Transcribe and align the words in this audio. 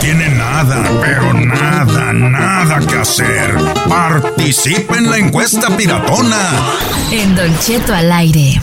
Tiene 0.00 0.30
nada, 0.30 0.82
pero 1.00 1.32
nada, 1.34 2.12
nada 2.12 2.80
que 2.86 2.96
hacer, 2.96 3.54
participe 3.88 4.96
en 4.96 5.10
la 5.10 5.18
encuesta 5.18 5.76
piratona. 5.76 6.36
En 7.12 7.34
Don 7.34 7.58
Cheto 7.58 7.94
al 7.94 8.10
aire. 8.10 8.60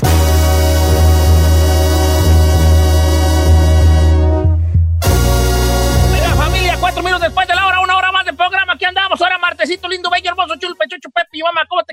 Venga, 6.12 6.36
familia, 6.36 6.78
cuatro 6.80 7.04
minutos 7.04 7.22
después 7.22 7.48
de 7.48 7.56
la 7.56 7.68
hora, 7.68 7.80
una 7.82 7.98
hora 7.98 8.12
más 8.12 8.26
de 8.26 8.34
programa. 8.34 8.74
Aquí 8.74 8.86
andamos. 8.86 9.22
Ahora, 9.22 9.38
martesito 9.38 9.88
lindo, 9.88 10.10
bello, 10.10 10.32
hermoso, 10.32 10.56
chulo, 10.60 10.76
pechucho, 10.76 11.10
pepi, 11.12 11.42
mamá. 11.44 11.66
¿Cómo 11.70 11.84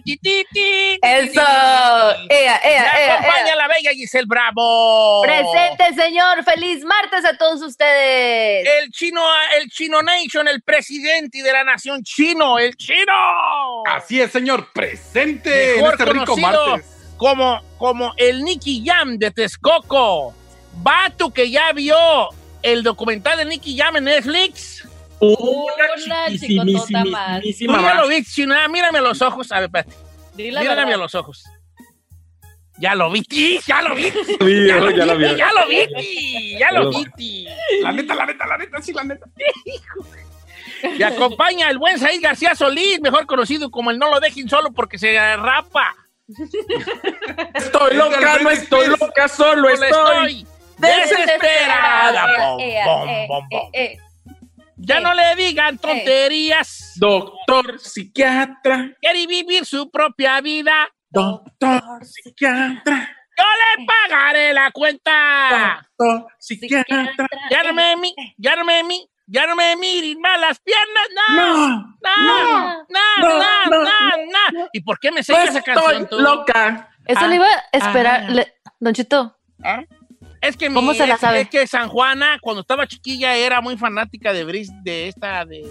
tititi? 0.00 0.98
Eso. 1.02 1.40
Ea, 1.40 2.16
ea, 2.30 2.60
Me 2.62 2.70
ea, 3.04 3.14
acompaña 3.14 3.48
ea. 3.48 3.56
la 3.56 3.68
bella 3.68 3.90
Giselle 3.92 4.26
Bravo. 4.26 5.22
Presente, 5.22 5.94
señor. 6.00 6.44
Feliz 6.44 6.84
martes 6.84 7.24
a 7.24 7.36
todos 7.36 7.62
ustedes. 7.62 8.66
El 8.82 8.90
chino, 8.90 9.22
el 9.60 9.68
chino 9.70 10.02
nation, 10.02 10.48
el 10.48 10.62
presidente 10.62 11.42
de 11.42 11.52
la 11.52 11.64
nación 11.64 12.02
chino, 12.02 12.58
el 12.58 12.74
chino. 12.76 13.12
Así 13.86 14.20
es, 14.20 14.30
señor, 14.32 14.72
presente 14.72 15.70
en 15.76 15.76
Mejor 15.82 15.92
este 15.94 16.04
rico 16.06 16.24
conocido 16.26 16.66
martes. 16.68 16.86
como, 17.16 17.60
como 17.78 18.12
el 18.16 18.42
Nicky 18.44 18.84
Jam 18.86 19.18
de 19.18 19.30
Texcoco. 19.30 20.34
Vato 20.80 21.30
que 21.32 21.50
ya 21.50 21.72
vio 21.72 21.96
el 22.62 22.82
documental 22.82 23.38
de 23.38 23.44
Nicky 23.46 23.76
Jam 23.76 23.96
en 23.96 24.04
Netflix. 24.04 24.84
Una 25.20 26.28
chicotota 26.38 27.04
más. 27.06 27.42
Tú 27.42 27.48
ya 27.82 27.94
lo 27.94 28.08
viste, 28.08 28.32
chino. 28.32 28.54
Ah, 28.56 28.68
Mírame 28.68 28.98
a 28.98 29.02
los 29.02 29.20
ojos. 29.22 29.50
A 29.52 29.56
ver, 29.60 29.64
espérate. 29.64 29.94
Mírame 30.36 30.68
verdad. 30.68 30.92
a 30.94 30.96
los 30.96 31.14
ojos. 31.14 31.44
Ya 32.80 32.94
lo 32.94 33.10
vi, 33.10 33.24
ya 33.66 33.82
lo 33.82 33.94
vi. 33.96 34.04
Ya 34.68 34.76
lo- 34.76 34.90
ya 34.92 35.04
lo 35.06 35.16
vi. 35.16 35.36
Ya 35.36 35.50
lo 35.52 35.66
vi, 35.68 36.58
ya 36.58 36.70
lo 36.70 36.90
vi. 37.16 37.48
La 37.82 37.90
neta, 37.90 38.14
la 38.14 38.26
neta, 38.26 38.46
la 38.46 38.56
neta, 38.58 38.80
sí, 38.80 38.92
la 38.92 39.04
neta. 39.04 39.26
Y 40.96 41.02
acompaña 41.02 41.68
el 41.70 41.78
buen 41.78 41.98
Said 41.98 42.20
García 42.22 42.54
Solís, 42.54 43.00
mejor 43.00 43.26
conocido 43.26 43.68
como 43.68 43.90
el 43.90 43.98
No 43.98 44.10
lo 44.10 44.20
dejen 44.20 44.48
solo 44.48 44.70
porque 44.70 44.96
se 44.96 45.12
rapa. 45.36 45.92
Estoy 47.54 47.96
loca, 47.96 48.38
no 48.40 48.50
estoy 48.50 48.86
loca, 48.86 49.26
solo 49.26 49.74
Solo 49.74 49.84
estoy. 49.84 50.46
desesperada. 50.78 52.28
Ya 54.78 55.00
no 55.00 55.12
le 55.12 55.34
digan 55.36 55.76
tonterías. 55.78 56.92
Doctor, 56.96 57.78
psiquiatra, 57.80 58.92
Quiere 59.00 59.26
vivir 59.26 59.64
su 59.66 59.90
propia 59.90 60.40
vida. 60.40 60.88
doctor, 61.10 61.82
psiquiatra, 62.04 63.14
Yo 63.36 63.44
le 63.44 63.86
pagaré 63.86 64.52
la 64.52 64.70
cuenta. 64.70 65.80
doctor, 65.96 66.32
psiquiatra. 66.38 67.12
Ya 67.50 67.62
no 67.64 67.72
me, 67.74 67.96
mi- 67.96 68.14
ya 68.36 68.56
no 68.56 68.64
me, 68.64 68.82
mi- 68.84 69.08
ya 69.26 69.46
no 69.46 69.54
me 69.56 69.76
miren 69.76 70.20
más 70.20 70.40
las 70.40 70.58
piernas. 70.60 71.08
No. 71.34 71.94
No, 72.00 72.00
No, 72.00 72.86
no, 72.88 72.88
no, 72.88 73.20
no, 73.20 73.70
no, 73.70 73.84
no, 73.84 74.60
no. 74.62 74.68
¿Y 74.72 74.80
por 74.80 74.98
qué 74.98 75.10
me 75.10 75.16
no 75.16 75.18
enseñas 75.18 75.48
esa 75.50 75.58
estoy 75.58 75.74
canción 75.74 76.08
tú? 76.08 76.18
loca. 76.20 76.88
Eso 77.04 77.20
Ah, 77.24 77.26
le 77.28 77.34
iba 77.36 77.46
a 77.46 77.76
esperar. 77.76 78.26
ah. 78.28 78.30
le- 78.32 78.54
Don 78.80 78.94
Chito, 78.94 79.36
Es 80.40 80.56
que, 80.56 80.68
mi- 80.68 80.74
¿Cómo 80.76 80.94
se 80.94 81.06
la 81.06 81.14
es- 81.14 81.20
sabe? 81.20 81.40
es 81.42 81.48
que 81.48 81.66
San 81.66 81.88
Juana, 81.88 82.38
cuando 82.40 82.60
estaba 82.62 82.86
chiquilla, 82.86 83.34
era 83.36 83.60
muy 83.60 83.76
fanática 83.76 84.32
de 84.32 84.44
Bris, 84.44 84.70
de 84.84 85.08
esta, 85.08 85.44
de 85.44 85.66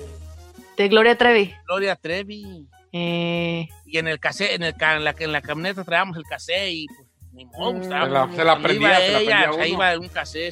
de 0.78 0.88
Gloria 0.90 1.18
Trevi. 1.18 1.54
Gloria 1.68 1.96
Trevi. 1.96 2.68
Eh, 2.92 3.68
Y 3.86 3.98
en 3.98 4.08
el 4.08 4.20
casé, 4.20 4.54
en, 4.56 4.64
el, 4.64 4.76
ca- 4.76 4.96
en, 4.96 5.04
la, 5.04 5.16
en 5.18 5.32
la 5.32 5.42
camioneta 5.42 5.84
traíamos 5.84 6.16
el 6.18 6.24
casé 6.24 6.70
y 6.72 6.88
pues 6.88 7.08
ni 7.34 7.46
modo, 7.46 7.74
Mm. 7.74 7.82
estaba- 7.84 8.06
Se 8.06 8.12
la- 8.12 8.28
se 8.28 8.44
la 8.44 8.74
iba 8.74 8.96
se 8.98 9.12
la 9.12 9.20
ella, 9.20 9.40
sea, 9.42 9.52
uno. 9.54 9.66
iba 9.66 9.94
en 9.94 10.00
un 10.02 10.10
casé 10.10 10.50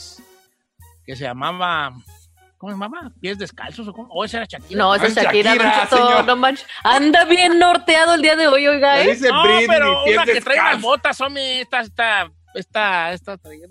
que 1.06 1.16
se 1.16 1.24
llamaba, 1.24 1.94
¿cómo 2.58 2.72
se 2.72 2.80
llamaba? 2.80 3.12
¿Pies 3.22 3.38
descalzos 3.38 3.88
o 3.88 3.94
cómo? 3.94 4.08
¿O 4.12 4.24
ese 4.26 4.38
era 4.38 4.46
Shakira? 4.48 4.78
no, 4.80 4.96
esa 4.96 5.06
Es 5.08 5.18
es 5.18 5.24
Shakira, 5.24 5.54
Shakira, 5.56 5.88
señor. 5.88 6.26
no 6.26 6.36
manches. 6.36 6.66
Anda 6.84 7.26
bien 7.26 7.60
norteado 7.60 8.16
el 8.16 8.22
día 8.24 8.36
de 8.36 8.48
hoy, 8.48 8.68
oiga, 8.68 9.02
¿eh? 9.02 9.12
dice 9.12 9.30
No, 9.30 9.44
Britney, 9.44 9.68
pero 9.68 10.04
una 10.06 10.26
que 10.26 10.42
trae 10.42 10.58
las 10.58 10.82
botas, 10.82 11.22
hombre, 11.22 11.62
esta, 11.62 11.82
esta, 11.82 12.32
esta, 12.56 13.14
esta 13.14 13.38
traía 13.38 13.68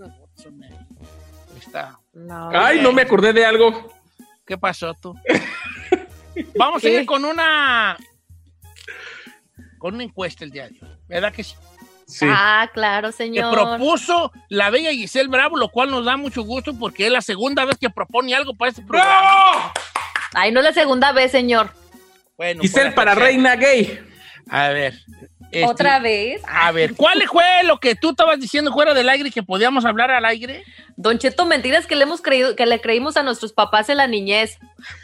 No, 2.13 2.51
Ay, 2.53 2.81
no 2.81 2.93
me 2.93 3.03
acordé 3.03 3.33
de 3.33 3.45
algo. 3.45 3.93
¿Qué 4.47 4.57
pasó 4.59 4.95
tú? 4.95 5.15
Vamos 6.57 6.85
a 6.85 6.89
ir 6.89 7.07
con 7.07 7.25
una 7.25 7.97
con 9.79 9.95
una 9.95 10.05
encuesta 10.05 10.45
el 10.45 10.51
día 10.51 10.69
de 10.69 10.79
hoy, 10.81 10.91
¿verdad 11.07 11.33
que 11.33 11.45
sí? 11.45 11.55
Sí. 12.07 12.27
Ah, 12.29 12.71
claro, 12.73 13.09
Que 13.09 13.17
señor. 13.17 13.53
propuso 13.53 14.33
la 14.49 14.71
bella 14.71 14.91
Giselle 14.93 15.29
Bravo, 15.29 15.57
lo 15.57 15.69
cual 15.69 15.91
nos 15.91 16.05
da 16.05 16.17
mucho 16.17 16.43
gusto 16.43 16.79
porque 16.79 17.07
es 17.07 17.13
la 17.13 17.21
segunda 17.23 17.65
vez 17.65 17.79
que 17.79 17.91
propone 17.91 18.35
algo 18.35 18.55
para 18.55 18.71
este 18.71 18.83
programa. 18.83 19.21
¡Bravo! 19.21 19.73
Ay, 20.35 20.53
no 20.53 20.61
es 20.61 20.65
la 20.67 20.73
segunda 20.73 21.13
vez, 21.13 21.33
señor. 21.33 21.71
Bueno, 22.37 22.63
Giselle 22.63 22.87
pues, 22.87 22.95
para 22.95 23.13
tercera. 23.15 23.27
reina 23.27 23.57
gay. 23.57 24.01
A 24.49 24.69
ver. 24.69 24.95
Este, 25.61 25.67
¿Otra 25.67 25.99
vez? 26.01 26.43
A 26.47 26.71
ver, 26.73 26.95
¿cuál 26.95 27.23
fue 27.31 27.45
lo 27.65 27.79
que 27.79 27.95
tú 27.95 28.11
estabas 28.11 28.39
diciendo 28.41 28.73
fuera 28.73 28.95
del 28.95 29.09
aire 29.09 29.31
que 29.31 29.43
podíamos 29.43 29.85
hablar 29.85 30.11
al 30.11 30.25
aire? 30.25 30.65
Don 30.97 31.19
Cheto, 31.19 31.47
mentiras 31.47 31.87
que 31.87 31.97
le 31.97 32.03
hemos 32.05 32.21
creído, 32.23 32.55
que 32.57 32.67
le 32.67 32.81
creímos 32.81 33.17
a 33.17 33.23
nuestros 33.23 33.53
papás 33.53 33.89
en 33.89 33.97
la 33.99 34.07
niñez. 34.07 34.59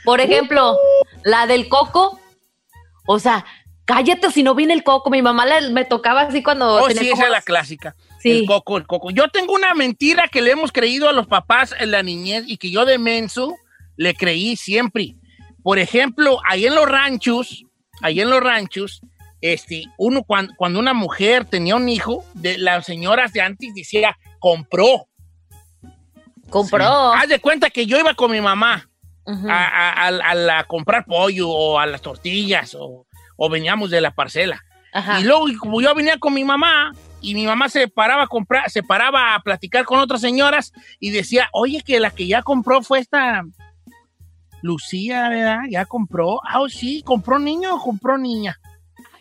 Por 0.05 0.21
ejemplo, 0.21 0.77
la 1.25 1.47
del 1.47 1.69
coco. 1.69 2.21
O 3.07 3.19
sea, 3.19 3.45
cállate 3.85 4.31
si 4.31 4.43
no 4.43 4.55
viene 4.55 4.75
el 4.75 4.85
coco. 4.85 5.11
Mi 5.11 5.23
mamá 5.23 5.47
le- 5.47 5.71
me 5.71 5.85
tocaba 5.85 6.23
así 6.23 6.43
cuando 6.43 6.75
Oh, 6.77 6.87
tenía 6.89 7.03
sí, 7.03 7.11
como- 7.11 7.23
esa 7.23 7.27
es 7.27 7.33
la 7.33 7.43
clásica. 7.43 7.97
Sí. 8.21 8.31
El 8.31 8.47
coco, 8.47 8.77
el 8.77 8.87
coco. 8.87 9.11
Yo 9.11 9.29
tengo 9.29 9.53
una 9.55 9.75
mentira 9.75 10.29
que 10.29 10.43
le 10.43 10.51
hemos 10.53 10.73
creído 10.73 11.09
a 11.09 11.13
los 11.13 11.27
papás 11.27 11.75
en 11.79 11.91
la 11.91 12.03
niñez 12.03 12.45
y 12.47 12.57
que 12.59 12.71
yo 12.71 12.85
de 12.85 12.99
menso 12.99 13.57
le 13.97 14.15
creí 14.15 14.57
siempre. 14.57 15.15
Por 15.63 15.79
ejemplo, 15.79 16.39
ahí 16.49 16.67
en 16.67 16.75
los 16.75 16.87
ranchos, 16.89 17.65
ahí 18.03 18.21
en 18.21 18.31
los 18.31 18.41
ranchos, 18.41 19.01
este, 19.41 19.85
uno 19.99 20.23
cuando, 20.23 20.55
cuando 20.57 20.79
una 20.79 20.95
mujer 20.95 21.45
tenía 21.45 21.77
un 21.77 21.89
hijo, 21.89 22.25
de 22.35 22.59
las 22.59 22.85
señoras 22.87 23.33
de 23.33 23.41
antes 23.41 23.75
decía, 23.75 24.17
compró. 24.39 25.07
Compró. 26.49 27.13
Haz 27.13 27.29
de 27.29 27.39
cuenta 27.41 27.71
que 27.71 27.87
yo 27.87 27.99
iba 27.99 28.15
con 28.15 28.31
mi 28.33 28.41
mamá 28.41 28.89
a, 29.49 29.65
a- 29.65 30.09
a- 30.09 30.33
a- 30.33 30.59
a 30.59 30.65
comprar 30.65 31.05
pollo 31.05 31.49
o 31.49 31.79
a 31.79 31.87
las 31.87 32.01
tortillas 32.03 32.75
o, 32.75 33.07
o 33.37 33.49
veníamos 33.49 33.91
de 33.91 34.01
la 34.01 34.11
parcela. 34.13 34.61
Ajá. 34.93 35.21
Y 35.21 35.25
luego, 35.25 35.47
como 35.61 35.81
yo 35.81 35.95
venía 35.95 36.19
con 36.19 36.35
mi 36.35 36.43
mamá, 36.43 36.93
y 37.23 37.35
mi 37.35 37.47
mamá 37.47 37.69
se 37.69 37.87
paraba 37.87 38.25
a 38.25 38.27
comprar, 38.27 38.69
se 38.71 38.83
paraba 38.83 39.35
a 39.35 39.41
platicar 39.41 39.85
con 39.85 40.01
otras 40.01 40.21
señoras 40.23 40.73
y 40.99 41.11
decía, 41.11 41.49
oye, 41.53 41.83
que 41.85 42.01
la 42.01 42.11
que 42.11 42.27
ya 42.27 42.43
compró 42.43 42.83
fue 42.83 42.99
esta 42.99 43.43
Lucía, 44.63 45.29
¿verdad? 45.29 45.61
Ya 45.71 45.85
compró. 45.85 46.41
Ah, 46.45 46.61
oh, 46.61 46.69
sí, 46.69 47.03
compró 47.05 47.39
niño 47.39 47.75
o 47.77 47.81
compró 47.81 48.19
niña. 48.19 48.59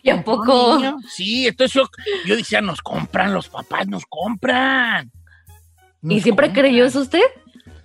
¿Y 0.02 0.10
a 0.10 0.22
poco? 0.22 0.76
Niño. 0.78 0.96
Sí, 1.08 1.46
entonces 1.46 1.74
yo, 1.74 1.88
yo 2.26 2.36
decía, 2.36 2.60
nos 2.60 2.80
compran, 2.80 3.32
los 3.34 3.48
papás 3.48 3.86
nos 3.88 4.04
compran. 4.06 5.10
¿Y 6.02 6.20
siempre 6.20 6.46
compran. 6.46 6.64
creyó 6.66 6.84
eso 6.86 7.00
usted? 7.00 7.22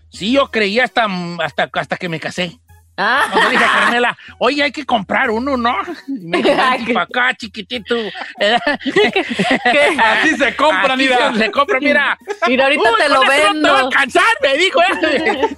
Sí, 0.10 0.32
yo 0.32 0.50
creía 0.50 0.86
hasta, 0.86 1.08
hasta, 1.44 1.70
hasta 1.74 1.98
que 1.98 2.08
me 2.10 2.20
casé. 2.20 2.58
Ah, 2.98 3.26
Cuando 3.30 3.50
dije 3.50 3.66
a 3.66 3.68
Carmela, 3.74 4.18
oye, 4.40 4.64
hay 4.64 4.72
que 4.72 4.86
comprar 4.86 5.30
uno, 5.30 5.58
¿no? 5.58 5.76
Y 6.08 6.28
me 6.28 6.38
dijo, 6.42 6.56
"Vente 6.56 6.94
pa' 6.94 7.02
acá, 7.02 7.34
chiquitito. 7.36 7.94
¿qué? 8.40 9.98
Así 10.02 10.38
se 10.38 10.56
compra, 10.56 10.96
mira. 10.96 11.34
Se, 11.34 11.40
se 11.40 11.52
compra, 11.52 11.80
mira. 11.82 12.18
Mira, 12.48 12.64
ahorita 12.64 12.90
Uy, 12.90 12.98
te 12.98 13.10
lo 13.10 13.16
eso 13.16 13.22
No 13.22 13.22
te 13.22 13.28
va 13.28 13.50
a 13.50 13.54
vendo. 13.54 13.76
alcanzar, 13.76 14.24
me 14.42 14.58
dijo. 14.58 14.80
¿eh? 14.82 15.50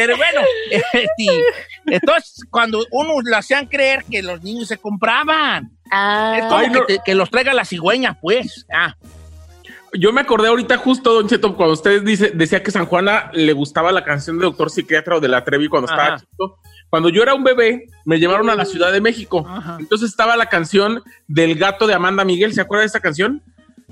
Pero 0.00 0.16
bueno, 0.16 0.40
este, 0.70 1.42
entonces 1.86 2.44
cuando 2.50 2.84
uno 2.90 3.14
le 3.22 3.36
hacían 3.36 3.66
creer 3.66 4.04
que 4.10 4.22
los 4.22 4.42
niños 4.42 4.68
se 4.68 4.76
compraban. 4.78 5.64
Es 5.84 5.90
Ah, 5.90 6.36
como 6.48 6.56
Ay, 6.58 6.68
no. 6.70 6.84
que, 6.86 6.94
te- 6.94 7.00
que 7.04 7.14
los 7.14 7.30
traiga 7.30 7.52
la 7.54 7.64
cigüeña, 7.64 8.18
pues. 8.20 8.66
Ah, 8.72 8.94
Yo 9.94 10.12
me 10.12 10.20
acordé 10.20 10.48
ahorita 10.48 10.76
justo, 10.76 11.14
Don 11.14 11.28
Cheto, 11.28 11.56
cuando 11.56 11.72
usted 11.72 12.02
dice, 12.02 12.30
decía 12.34 12.62
que 12.62 12.70
San 12.70 12.84
Juana 12.86 13.30
le 13.32 13.52
gustaba 13.54 13.90
la 13.90 14.04
canción 14.04 14.38
de 14.38 14.44
Doctor 14.44 14.70
Psiquiatra 14.70 15.16
o 15.16 15.20
de 15.20 15.28
la 15.28 15.42
Trevi 15.44 15.68
cuando 15.68 15.90
Ajá. 15.90 16.02
estaba 16.02 16.18
chico. 16.20 16.60
Cuando 16.90 17.08
yo 17.08 17.22
era 17.22 17.34
un 17.34 17.42
bebé, 17.44 17.86
me 18.04 18.18
llevaron 18.18 18.48
a 18.50 18.54
la 18.54 18.64
Ciudad 18.66 18.92
de 18.92 19.00
México. 19.00 19.44
Ajá. 19.48 19.76
Entonces 19.80 20.10
estaba 20.10 20.36
la 20.36 20.46
canción 20.46 21.02
del 21.26 21.54
gato 21.56 21.86
de 21.86 21.94
Amanda 21.94 22.24
Miguel. 22.24 22.52
¿Se 22.54 22.60
acuerda 22.60 22.82
de 22.82 22.86
esa 22.88 23.00
canción? 23.00 23.42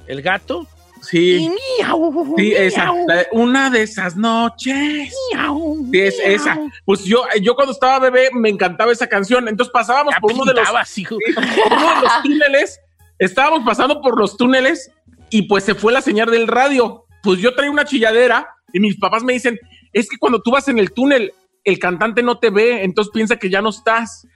el 0.07 0.23
gato. 0.23 0.67
Sí. 1.09 1.37
Y 1.37 1.49
miau, 1.83 2.35
Sí, 2.37 2.53
esa. 2.55 2.93
la 3.07 3.27
una 3.33 3.71
de 3.71 3.83
esas 3.83 4.17
noches. 4.17 5.13
miau, 5.33 5.87
Sí, 5.93 6.01
es 6.01 6.19
esa. 6.25 6.59
Pues 6.85 7.05
yo, 7.05 7.25
yo 7.43 7.55
cuando 7.55 7.73
estaba 7.73 7.99
bebé 7.99 8.31
me 8.33 8.49
encantaba 8.49 8.93
esa 8.93 9.07
canción. 9.09 9.49
Entonces 9.49 9.73
pasábamos 9.73 10.15
Ya 10.15 10.21
por 10.21 10.33
uno 10.33 10.45
de 10.45 10.53
los 10.55 10.61
pintabas, 10.61 10.99
hijo. 10.99 11.17
por 11.35 11.73
uno 11.79 11.95
de 11.97 12.01
los 12.03 12.13
túneles, 12.23 12.81
estábamos 13.19 13.63
pasando 13.65 14.01
por 14.01 14.19
los 14.19 14.37
túneles 14.37 14.91
y 15.31 15.43
pues 15.43 15.65
se 15.65 15.75
fue 15.75 15.93
la 15.93 16.01
señal 16.03 16.31
del 16.31 16.47
radio. 16.49 17.05
Pues 17.23 17.41
yo 17.41 17.55
traía 17.55 17.71
una 17.71 17.85
chilladera 17.85 18.49
y 18.73 18.81
mis 18.81 18.97
papás 18.99 19.23
me 19.23 19.33
dicen, 19.33 19.59
es 19.93 20.09
que 20.09 20.19
cuando 20.19 20.41
tú 20.43 20.51
vas 20.51 20.69
en 20.69 20.79
el 20.79 20.93
túnel, 20.93 21.33
el 21.65 21.79
cantante 21.79 22.23
no 22.23 22.39
te 22.39 22.51
ve, 22.51 22.85
entonces 22.85 23.11
piensa 23.13 23.37
que 23.37 23.51
ya 23.51 23.61
no 23.63 23.71
estás. 23.71 24.27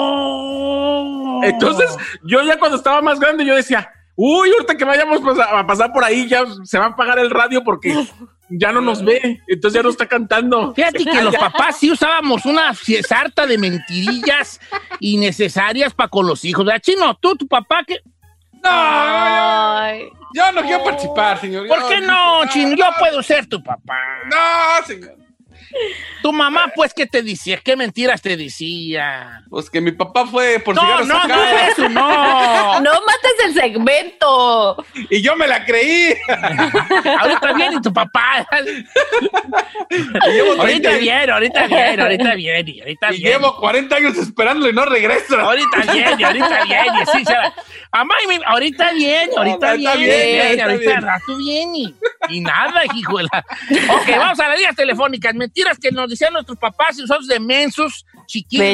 Oh. 0.00 1.40
Entonces 1.42 1.96
yo 2.24 2.42
ya 2.42 2.58
cuando 2.58 2.76
estaba 2.76 3.00
más 3.02 3.18
grande 3.20 3.44
yo 3.44 3.54
decía, 3.54 3.90
uy, 4.22 4.50
ahorita 4.52 4.76
que 4.76 4.84
vayamos 4.84 5.20
a 5.40 5.66
pasar 5.66 5.92
por 5.92 6.04
ahí 6.04 6.28
ya 6.28 6.44
se 6.62 6.78
va 6.78 6.86
a 6.86 6.88
apagar 6.88 7.18
el 7.18 7.30
radio 7.30 7.64
porque 7.64 8.06
ya 8.50 8.70
no 8.70 8.82
nos 8.82 9.02
ve, 9.02 9.40
entonces 9.48 9.78
ya 9.78 9.82
no 9.82 9.88
está 9.88 10.06
cantando. 10.06 10.74
Fíjate 10.74 11.06
que 11.06 11.22
los 11.22 11.34
papás 11.34 11.78
sí 11.78 11.90
usábamos 11.90 12.44
una 12.44 12.74
sarta 12.74 13.46
de 13.46 13.56
mentirillas 13.56 14.60
innecesarias 15.00 15.94
para 15.94 16.10
con 16.10 16.26
los 16.26 16.44
hijos. 16.44 16.66
¿Verdad, 16.66 16.82
Chino? 16.82 17.14
Tú, 17.14 17.34
tu 17.34 17.48
papá, 17.48 17.82
¿qué? 17.86 17.96
No, 18.62 18.68
ay. 18.70 20.06
yo 20.34 20.52
no 20.52 20.60
quiero 20.62 20.84
participar, 20.84 21.40
señor. 21.40 21.66
¿Por 21.66 21.88
qué 21.88 22.02
no, 22.02 22.46
Chino? 22.50 22.76
Yo 22.76 22.84
puedo 22.98 23.22
ser 23.22 23.46
tu 23.46 23.62
papá. 23.62 23.98
No, 24.26 24.86
señor. 24.86 25.16
Tu 26.22 26.32
mamá, 26.32 26.72
pues, 26.74 26.92
¿qué 26.92 27.06
te 27.06 27.22
decía? 27.22 27.58
¿Qué 27.62 27.76
mentiras 27.76 28.20
te 28.20 28.36
decía? 28.36 29.42
Pues 29.48 29.70
que 29.70 29.80
mi 29.80 29.92
papá 29.92 30.26
fue 30.26 30.58
por 30.58 30.74
No, 30.74 30.82
cigarros 30.82 31.06
no, 31.06 31.28
no 31.28 31.44
eso, 31.44 31.88
no. 31.88 32.80
No 32.80 32.90
mates 32.90 33.39
el 33.44 33.54
segmento. 33.54 34.84
Y 35.10 35.20
yo 35.22 35.36
me 35.36 35.46
la 35.46 35.64
creí. 35.64 36.14
Ahorita 37.20 37.52
viene 37.54 37.80
tu 37.82 37.92
papá. 37.92 38.46
Y 39.90 40.30
llevo 40.32 40.56
30 40.56 40.62
ahorita 40.62 40.96
viene, 40.98 41.32
ahorita 41.32 41.66
viene, 41.66 42.02
ahorita 42.02 42.34
viene, 42.34 42.80
ahorita 42.80 43.08
Y 43.12 43.16
viene. 43.16 43.30
llevo 43.30 43.56
40 43.56 43.96
años 43.96 44.16
esperándolo 44.18 44.70
y 44.70 44.72
no 44.74 44.84
regreso. 44.84 45.38
Ahorita 45.38 45.92
viene, 45.92 46.24
ahorita 46.24 46.64
viene, 46.64 47.06
sí, 47.12 47.24
se 47.24 47.32
va. 47.34 47.52
Mamá, 47.92 48.14
y 48.24 48.26
mi- 48.28 48.44
ahorita 48.46 48.92
viene, 48.92 49.32
ahorita 49.36 49.74
viene, 49.74 50.62
ahorita 50.62 50.76
bien. 50.76 50.96
al 50.96 51.02
rato 51.02 51.36
viene. 51.38 51.94
Y 52.28 52.40
nada, 52.40 52.82
hijo 52.94 53.18
de 53.18 53.24
la... 53.24 53.44
Ok, 53.94 54.08
vamos 54.16 54.38
a 54.40 54.48
las 54.48 54.56
líneas 54.58 54.76
telefónicas. 54.76 55.34
Mentiras 55.34 55.78
que 55.78 55.90
nos 55.90 56.08
decían 56.08 56.32
nuestros 56.32 56.58
papás 56.58 56.98
y 56.98 57.02
nosotros 57.02 57.26
de 57.26 57.40
mensos, 57.40 58.06
chiquitos. 58.26 58.64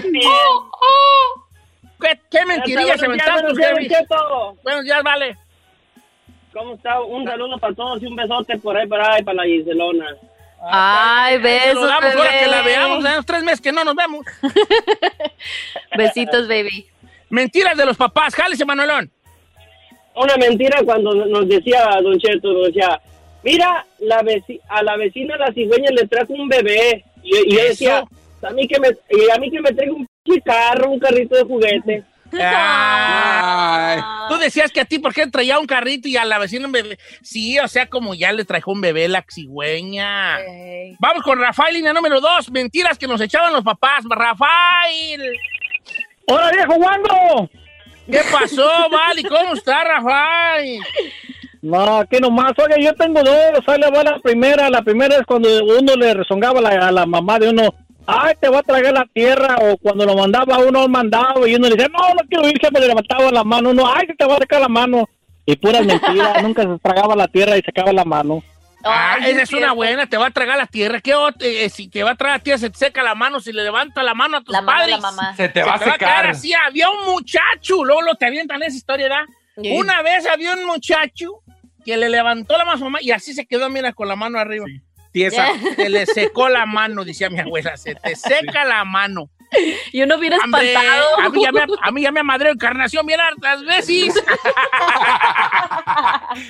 cien. 0.00 0.12
¿Qué, 2.00 2.20
qué 2.30 2.46
mentirillas 2.46 3.00
se 3.00 3.06
aventaron 3.06 3.34
Buenos 3.42 3.52
ustedes? 3.58 3.88
días, 3.88 4.00
Cheto. 4.02 4.56
Buenos 4.62 4.84
días, 4.84 5.02
vale. 5.02 5.36
¿Cómo 6.52 6.74
está? 6.74 7.00
Un 7.00 7.24
saludo 7.24 7.58
para 7.58 7.74
todos 7.74 8.02
y 8.02 8.06
un 8.06 8.16
besote 8.16 8.58
por 8.58 8.76
ahí 8.76 8.86
para 8.86 9.14
ahí, 9.14 9.22
para 9.22 9.36
la 9.36 9.44
Giselona. 9.44 10.06
Ay, 10.60 11.38
besos, 11.38 11.74
lo 11.74 11.86
damos 11.86 12.14
ahora 12.16 12.30
que 12.40 12.46
la 12.48 12.62
bebé. 12.62 12.76
veamos, 12.76 13.04
tenemos 13.04 13.26
tres 13.26 13.42
meses 13.44 13.60
que 13.60 13.70
no 13.72 13.84
nos 13.84 13.94
vemos. 13.94 14.24
Besitos, 15.96 16.48
baby. 16.48 16.86
Mentiras 17.30 17.76
de 17.76 17.86
los 17.86 17.96
papás, 17.96 18.34
jálese, 18.34 18.64
Manuelón. 18.64 19.10
Una 20.16 20.36
mentira 20.36 20.80
cuando 20.84 21.14
nos 21.14 21.48
decía 21.48 21.84
Don 22.02 22.18
Cheto, 22.18 22.52
nos 22.52 22.66
decía, 22.68 23.00
mira, 23.44 23.86
la 24.00 24.24
a 24.68 24.82
la 24.82 24.96
vecina 24.96 25.36
la 25.36 25.52
cigüeña 25.52 25.90
le 25.92 26.08
trajo 26.08 26.32
un 26.32 26.48
bebé. 26.48 27.04
Y, 27.22 27.36
y 27.36 27.54
yo 27.54 27.60
Eso. 27.60 27.68
decía, 27.68 28.04
a 28.42 28.50
mí 28.50 28.66
que 28.66 28.80
me, 28.80 28.88
y 28.88 29.30
a 29.30 29.38
mí 29.38 29.50
que 29.50 29.60
me 29.60 29.72
traiga 29.72 29.92
un 29.92 30.07
pinche 30.22 30.42
carro, 30.42 30.90
un 30.90 30.98
carrito 30.98 31.36
de 31.36 31.44
juguete. 31.44 32.04
Ay. 32.32 34.00
Tú 34.28 34.36
decías 34.36 34.70
que 34.70 34.80
a 34.80 34.84
ti, 34.84 34.98
¿por 34.98 35.14
qué 35.14 35.26
traía 35.26 35.58
un 35.58 35.66
carrito 35.66 36.08
y 36.08 36.16
a 36.16 36.24
la 36.24 36.38
vecina 36.38 36.66
un 36.66 36.72
bebé? 36.72 36.98
Sí, 37.22 37.58
o 37.58 37.68
sea, 37.68 37.88
como 37.88 38.14
ya 38.14 38.32
le 38.32 38.44
trajo 38.44 38.72
un 38.72 38.80
bebé 38.80 39.08
la 39.08 39.24
cigüeña. 39.28 40.38
Vamos 40.98 41.22
con 41.22 41.40
Rafael, 41.40 41.74
línea 41.74 41.92
número 41.92 42.20
dos. 42.20 42.50
Mentiras 42.50 42.98
que 42.98 43.06
nos 43.06 43.20
echaban 43.20 43.52
los 43.52 43.64
papás. 43.64 44.04
Rafael. 44.08 45.32
¡Hola, 46.26 46.50
viejo 46.50 46.74
Wando! 46.74 47.50
¿Qué 48.10 48.20
pasó, 48.30 48.68
Vali? 48.90 49.22
¿Cómo 49.22 49.54
está, 49.54 49.84
Rafael? 49.84 50.80
No, 51.62 51.98
aquí 51.98 52.18
nomás. 52.18 52.52
Oye, 52.58 52.84
yo 52.84 52.94
tengo 52.94 53.22
dos. 53.22 53.62
Ahí 53.66 53.80
le 53.80 53.90
va 53.90 54.04
la 54.04 54.18
primera. 54.18 54.70
La 54.70 54.82
primera 54.82 55.16
es 55.16 55.26
cuando 55.26 55.48
uno 55.64 55.94
le 55.96 56.14
rezongaba 56.14 56.60
la, 56.60 56.88
a 56.88 56.92
la 56.92 57.06
mamá 57.06 57.38
de 57.38 57.50
uno. 57.50 57.74
Ay, 58.10 58.34
te 58.40 58.48
va 58.48 58.60
a 58.60 58.62
tragar 58.62 58.92
la 58.94 59.06
tierra. 59.12 59.56
O 59.60 59.76
cuando 59.76 60.06
lo 60.06 60.16
mandaba 60.16 60.58
uno 60.58 60.82
al 60.82 60.88
mandado 60.88 61.46
y 61.46 61.54
uno 61.54 61.68
le 61.68 61.76
dice, 61.76 61.88
no, 61.90 61.98
no 62.14 62.20
quiero 62.28 62.48
ir. 62.48 62.58
Siempre 62.58 62.80
le 62.80 62.88
levantaba 62.88 63.30
la 63.30 63.44
mano. 63.44 63.70
Uno, 63.70 63.84
ay, 63.92 64.06
te 64.16 64.24
va 64.24 64.36
a 64.36 64.38
sacar 64.38 64.60
la 64.62 64.68
mano. 64.68 65.08
Y 65.44 65.56
puras 65.56 65.84
mentiras. 65.84 66.42
Nunca 66.42 66.62
se 66.62 66.78
tragaba 66.82 67.14
la 67.14 67.28
tierra 67.28 67.56
y 67.58 67.62
sacaba 67.62 67.92
la 67.92 68.04
mano. 68.04 68.42
Ah, 68.84 69.16
Ay, 69.20 69.32
esa 69.32 69.42
es 69.42 69.52
una 69.52 69.72
buena, 69.72 70.06
te 70.06 70.16
va 70.16 70.26
a 70.26 70.30
tragar 70.30 70.56
la 70.56 70.66
tierra. 70.66 71.00
¿Qué 71.00 71.12
ot- 71.14 71.42
eh, 71.42 71.68
si 71.68 71.88
te 71.88 72.04
va 72.04 72.12
a 72.12 72.14
tragar 72.14 72.38
la 72.38 72.42
tierra, 72.44 72.58
se 72.58 72.70
te 72.70 72.78
seca 72.78 73.02
la 73.02 73.16
mano, 73.16 73.40
si 73.40 73.52
le 73.52 73.64
levanta 73.64 74.04
la 74.04 74.14
mano 74.14 74.36
a 74.36 74.40
tus 74.40 74.52
La 74.52 74.62
mano 74.62 74.86
de 74.86 74.92
padres. 74.92 75.02
la 75.02 75.10
mamá. 75.10 75.36
Se 75.36 75.48
te 75.48 75.62
va 75.64 75.74
a 75.74 75.78
quedar 75.80 75.92
secar. 75.94 76.26
así. 76.28 76.52
Había 76.54 76.88
un 76.88 77.06
muchacho, 77.12 77.84
luego 77.84 78.02
lo 78.02 78.14
te 78.14 78.26
avientan 78.26 78.62
esa 78.62 78.76
historia, 78.76 79.08
¿verdad? 79.08 79.24
Sí. 79.60 79.72
Una 79.72 80.00
vez 80.02 80.26
había 80.26 80.54
un 80.54 80.64
muchacho 80.64 81.42
que 81.84 81.96
le 81.96 82.08
levantó 82.08 82.56
la 82.56 82.64
mano 82.64 82.76
a 82.76 82.78
su 82.78 82.84
mamá 82.84 82.98
y 83.02 83.10
así 83.10 83.34
se 83.34 83.46
quedó, 83.46 83.68
mira, 83.68 83.92
con 83.92 84.06
la 84.06 84.14
mano 84.14 84.38
arriba. 84.38 84.66
Tiesa. 85.18 85.48
Se 85.76 85.88
le 85.88 86.06
secó 86.06 86.48
la 86.48 86.64
mano, 86.78 87.04
decía 87.04 87.28
mi 87.30 87.40
abuela, 87.40 87.76
se 87.76 87.94
te 87.96 88.14
seca 88.14 88.64
la 88.64 88.84
mano. 88.84 89.28
Y 89.92 90.02
uno 90.02 90.18
viene 90.18 90.36
Hombre, 90.44 90.68
espantado. 90.72 91.20
a 91.20 91.28
mí 91.30 91.42
ya 91.42 91.52
me, 91.52 91.60
a 91.80 91.90
mí 91.90 92.02
ya 92.02 92.12
me 92.12 92.20
amadreó 92.20 92.52
encarnación 92.52 93.06
bien 93.06 93.18
hartas 93.18 93.64
veces. 93.64 94.14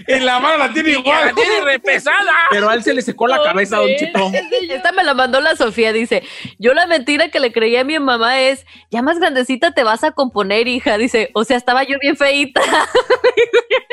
En 0.09 0.27
la 0.27 0.41
mano 0.41 0.59
la 0.59 0.73
tiene 0.73 0.89
que 0.91 0.95
la 0.97 0.99
igual. 1.01 1.35
tiene 1.35 1.61
repesada. 1.61 2.33
Pero 2.51 2.69
a 2.69 2.75
él 2.75 2.83
se 2.83 2.93
le 2.93 3.01
secó 3.01 3.27
la 3.29 3.41
cabeza, 3.43 3.77
Don 3.77 3.89
Cheto. 3.97 4.31
Esta 4.69 4.91
me 4.93 5.05
la 5.05 5.15
mandó 5.15 5.41
la 5.41 5.55
Sofía, 5.57 5.93
dice, 5.93 6.25
yo 6.59 6.75
la 6.75 6.87
mentira 6.87 7.29
que 7.29 7.39
le 7.41 7.53
creía 7.53 7.83
a 7.83 7.85
mi 7.85 7.99
mamá 7.99 8.41
es, 8.41 8.67
ya 8.91 9.01
más 9.01 9.19
grandecita 9.21 9.71
te 9.71 9.85
vas 9.85 10.03
a 10.05 10.11
componer, 10.11 10.67
hija, 10.67 10.99
dice, 10.99 11.31
o 11.35 11.45
sea, 11.45 11.57
estaba 11.57 11.85
yo 11.85 11.97
bien 12.01 12.17
feíta. 12.17 12.61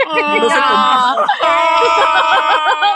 Ah. 0.07 1.15
Ay, 1.41 2.94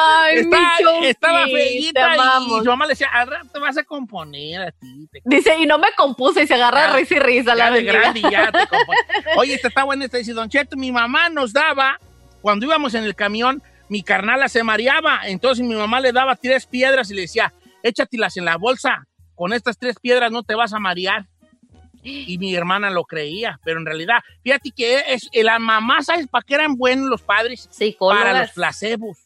Ay, 0.00 0.38
Está- 0.38 0.58
mi 1.00 1.06
estaba 1.06 1.44
te 1.44 1.52
feíta 1.52 2.16
y 2.16 2.58
su 2.58 2.64
mamá 2.64 2.86
le 2.86 2.90
decía, 2.92 3.08
al 3.12 3.26
rato 3.28 3.48
te 3.52 3.58
vas 3.58 3.76
a 3.76 3.84
componer 3.84 4.62
a 4.62 4.70
ti. 4.72 5.08
Dice, 5.24 5.56
y 5.58 5.66
no 5.66 5.78
me 5.78 5.88
compuse 5.96 6.42
y 6.42 6.46
se 6.46 6.54
agarra 6.54 6.88
Ya, 6.88 6.96
risa 6.96 7.14
y 7.14 7.18
risa 7.18 7.54
la 7.54 7.70
de 7.70 7.82
grande 7.82 8.22
ya 8.22 8.50
te. 8.50 8.58
Oye, 9.36 9.54
esta 9.54 9.68
está 9.68 9.84
buena, 9.84 10.04
esta 10.04 10.18
dice, 10.18 10.32
Don 10.32 10.48
Cheto, 10.48 10.76
mi 10.76 10.92
mamá 10.92 11.28
nos 11.28 11.52
daba, 11.52 11.98
cuando 12.42 12.66
íbamos 12.66 12.94
en 12.94 13.04
el 13.04 13.14
camión, 13.14 13.62
mi 13.88 14.02
carnala 14.02 14.48
se 14.48 14.62
mareaba, 14.62 15.20
entonces 15.24 15.64
mi 15.64 15.74
mamá 15.74 16.00
le 16.00 16.12
daba 16.12 16.36
tres 16.36 16.66
piedras 16.66 17.10
y 17.10 17.14
le 17.14 17.22
decía, 17.22 17.52
échatelas 17.82 18.36
en 18.36 18.44
la 18.44 18.56
bolsa, 18.56 19.06
con 19.34 19.52
estas 19.52 19.78
tres 19.78 19.96
piedras 20.00 20.30
no 20.32 20.42
te 20.42 20.54
vas 20.54 20.72
a 20.72 20.78
marear. 20.78 21.26
Y 22.06 22.36
mi 22.36 22.54
hermana 22.54 22.90
lo 22.90 23.04
creía, 23.04 23.58
pero 23.64 23.78
en 23.78 23.86
realidad, 23.86 24.16
fíjate 24.42 24.70
que 24.72 25.02
es, 25.08 25.30
la 25.32 25.58
mamá, 25.58 26.02
¿sabes 26.02 26.26
para 26.28 26.44
qué 26.46 26.54
eran 26.54 26.76
buenos 26.76 27.08
los 27.08 27.22
padres? 27.22 27.66
Psicólogas. 27.70 28.24
Para 28.24 28.40
los 28.42 28.50
placebos. 28.50 29.23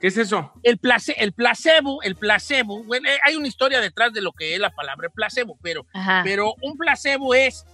¿Qué 0.00 0.06
es 0.06 0.16
eso? 0.16 0.52
El, 0.62 0.78
place, 0.78 1.14
el 1.18 1.32
placebo, 1.32 2.02
el 2.02 2.14
placebo, 2.14 2.84
bueno, 2.84 3.08
eh, 3.08 3.18
hay 3.24 3.34
una 3.36 3.48
historia 3.48 3.80
detrás 3.80 4.12
de 4.12 4.20
lo 4.20 4.32
que 4.32 4.54
es 4.54 4.60
la 4.60 4.70
palabra 4.70 5.08
placebo, 5.08 5.58
pero, 5.60 5.86
Ajá. 5.92 6.22
pero 6.24 6.54
un 6.62 6.76
placebo 6.76 7.34
es 7.34 7.64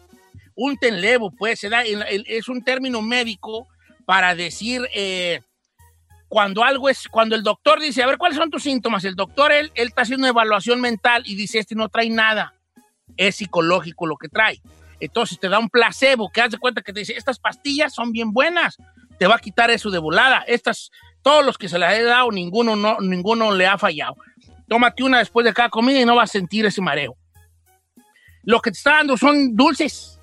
un 0.54 0.78
tenlevo, 0.78 1.30
pues, 1.30 1.60
se 1.60 1.68
da, 1.68 1.82
es 1.82 2.48
un 2.48 2.64
término 2.64 3.02
médico 3.02 3.68
para 4.06 4.34
decir 4.34 4.88
eh, 4.94 5.40
cuando 6.28 6.64
algo 6.64 6.88
es, 6.88 7.08
cuando 7.08 7.34
el 7.34 7.42
doctor 7.42 7.80
dice, 7.80 8.02
a 8.02 8.06
ver, 8.06 8.16
¿cuáles 8.16 8.38
son 8.38 8.50
tus 8.50 8.62
síntomas? 8.62 9.04
El 9.04 9.16
doctor, 9.16 9.52
él, 9.52 9.70
él 9.74 9.88
está 9.88 10.02
haciendo 10.02 10.22
una 10.22 10.30
evaluación 10.30 10.80
mental 10.80 11.22
y 11.26 11.34
dice, 11.34 11.58
este 11.58 11.74
no 11.74 11.88
trae 11.88 12.08
nada, 12.08 12.54
es 13.16 13.36
psicológico 13.36 14.06
lo 14.06 14.16
que 14.16 14.28
trae. 14.28 14.60
Entonces 15.00 15.38
te 15.38 15.48
da 15.48 15.58
un 15.58 15.68
placebo, 15.68 16.30
que 16.30 16.40
haz 16.40 16.52
de 16.52 16.58
cuenta 16.58 16.80
que 16.80 16.92
te 16.92 17.00
dice, 17.00 17.14
estas 17.16 17.38
pastillas 17.38 17.94
son 17.94 18.12
bien 18.12 18.32
buenas, 18.32 18.78
te 19.18 19.26
va 19.26 19.36
a 19.36 19.38
quitar 19.38 19.70
eso 19.70 19.90
de 19.90 19.98
volada. 19.98 20.44
Estas, 20.46 20.90
todos 21.24 21.44
los 21.44 21.58
que 21.58 21.68
se 21.68 21.78
las 21.78 21.94
he 21.94 22.02
dado, 22.02 22.30
ninguno, 22.30 22.76
no, 22.76 23.00
ninguno 23.00 23.50
le 23.50 23.66
ha 23.66 23.78
fallado. 23.78 24.14
Tómate 24.68 25.02
una 25.02 25.18
después 25.18 25.44
de 25.44 25.54
cada 25.54 25.70
comida 25.70 25.98
y 25.98 26.04
no 26.04 26.14
vas 26.14 26.30
a 26.30 26.32
sentir 26.32 26.66
ese 26.66 26.82
mareo. 26.82 27.16
Lo 28.44 28.60
que 28.60 28.70
te 28.70 28.76
está 28.76 28.92
dando 28.92 29.16
son 29.16 29.56
dulces, 29.56 30.20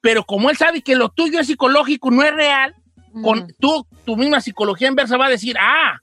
pero 0.00 0.24
como 0.24 0.48
él 0.48 0.56
sabe 0.56 0.80
que 0.82 0.96
lo 0.96 1.10
tuyo 1.10 1.38
es 1.38 1.46
psicológico, 1.46 2.10
no 2.10 2.22
es 2.22 2.34
real, 2.34 2.74
con 3.22 3.46
tú, 3.60 3.86
tu 4.04 4.16
misma 4.16 4.40
psicología 4.40 4.88
inversa 4.88 5.16
va 5.16 5.26
a 5.26 5.30
decir, 5.30 5.56
ah, 5.60 6.00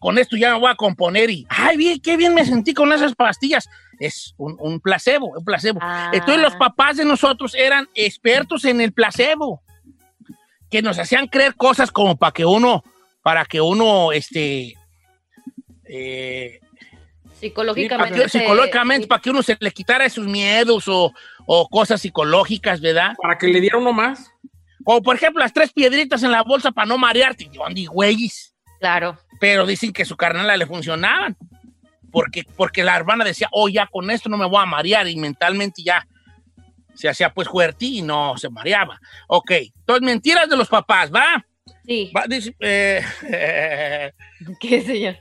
con 0.00 0.18
esto 0.18 0.36
ya 0.36 0.52
me 0.52 0.60
voy 0.60 0.70
a 0.70 0.74
componer 0.74 1.30
y, 1.30 1.46
ay, 1.48 1.76
bien, 1.76 2.00
qué 2.00 2.16
bien 2.16 2.34
me 2.34 2.44
sentí 2.44 2.74
con 2.74 2.92
esas 2.92 3.14
pastillas. 3.14 3.68
Es 4.00 4.34
un, 4.38 4.56
un 4.58 4.80
placebo, 4.80 5.28
un 5.36 5.44
placebo. 5.44 5.78
Ah. 5.80 6.10
Entonces 6.12 6.42
los 6.42 6.56
papás 6.56 6.96
de 6.96 7.04
nosotros 7.04 7.54
eran 7.54 7.88
expertos 7.94 8.64
en 8.64 8.80
el 8.80 8.92
placebo, 8.92 9.62
que 10.70 10.82
nos 10.82 10.98
hacían 10.98 11.26
creer 11.26 11.54
cosas 11.54 11.90
como 11.90 12.16
para 12.16 12.32
que 12.32 12.44
uno, 12.44 12.82
para 13.22 13.44
que 13.44 13.60
uno, 13.60 14.12
este, 14.12 14.74
eh, 15.84 16.60
Psicológicamente. 17.40 18.10
para 18.12 18.22
que- 18.24 18.28
se- 18.28 18.38
psicológicamente, 18.40 19.06
para 19.06 19.22
que 19.22 19.30
uno 19.30 19.42
se 19.42 19.56
le 19.58 19.70
quitara 19.70 20.04
esos 20.04 20.26
miedos 20.26 20.84
o, 20.88 21.12
o 21.46 21.68
cosas 21.68 22.00
psicológicas, 22.02 22.80
¿verdad? 22.80 23.14
Para 23.20 23.38
que 23.38 23.48
le 23.48 23.60
diera 23.60 23.78
uno 23.78 23.92
más. 23.92 24.30
Como 24.84 25.02
por 25.02 25.16
ejemplo 25.16 25.40
las 25.42 25.52
tres 25.52 25.72
piedritas 25.72 26.22
en 26.22 26.30
la 26.32 26.42
bolsa 26.42 26.70
para 26.70 26.86
no 26.86 26.98
marearte. 26.98 27.48
Yo 27.52 27.64
andi 27.66 27.86
güeyes. 27.86 28.54
Claro. 28.78 29.18
Pero 29.40 29.66
dicen 29.66 29.92
que 29.92 30.04
su 30.04 30.16
carnala 30.16 30.56
le 30.56 30.66
funcionaban. 30.66 31.36
Porque, 32.12 32.44
porque 32.56 32.82
la 32.82 32.96
hermana 32.96 33.24
decía, 33.24 33.48
oh, 33.52 33.68
ya 33.68 33.86
con 33.86 34.10
esto 34.10 34.28
no 34.28 34.36
me 34.36 34.46
voy 34.46 34.60
a 34.62 34.66
marear. 34.66 35.06
Y 35.08 35.16
mentalmente 35.16 35.82
ya 35.82 36.06
se 36.94 37.08
hacía 37.08 37.32
pues 37.32 37.48
fuerte 37.48 37.86
y 37.86 38.02
no 38.02 38.36
se 38.36 38.50
mareaba. 38.50 39.00
Ok, 39.28 39.50
entonces 39.52 40.02
mentiras 40.02 40.48
de 40.48 40.56
los 40.56 40.68
papás, 40.68 41.10
¿va? 41.14 41.44
Sí. 41.86 42.12
Va, 42.16 42.24
dice, 42.28 42.54
eh, 42.60 43.02
¿Qué, 44.60 44.82
señor? 44.82 45.16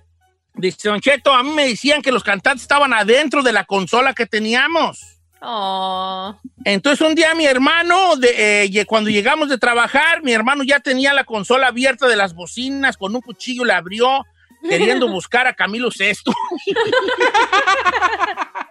dice 0.55 0.89
Don 0.89 0.99
Cheto, 0.99 1.33
a 1.33 1.43
mí 1.43 1.51
me 1.51 1.67
decían 1.67 2.01
que 2.01 2.11
los 2.11 2.23
cantantes 2.23 2.63
estaban 2.63 2.93
adentro 2.93 3.43
de 3.43 3.53
la 3.53 3.63
consola 3.63 4.13
que 4.13 4.25
teníamos. 4.25 4.99
Oh. 5.41 6.37
Entonces 6.65 7.07
un 7.07 7.15
día 7.15 7.33
mi 7.33 7.45
hermano, 7.45 8.17
de, 8.17 8.65
eh, 8.65 8.85
cuando 8.85 9.09
llegamos 9.09 9.47
de 9.47 9.57
trabajar, 9.57 10.21
mi 10.21 10.33
hermano 10.33 10.63
ya 10.63 10.81
tenía 10.81 11.13
la 11.13 11.23
consola 11.23 11.67
abierta 11.67 12.07
de 12.07 12.17
las 12.17 12.33
bocinas, 12.33 12.97
con 12.97 13.15
un 13.15 13.21
cuchillo 13.21 13.63
la 13.63 13.77
abrió, 13.77 14.25
queriendo 14.67 15.07
buscar 15.11 15.47
a 15.47 15.53
Camilo 15.53 15.91
Sesto. 15.91 16.33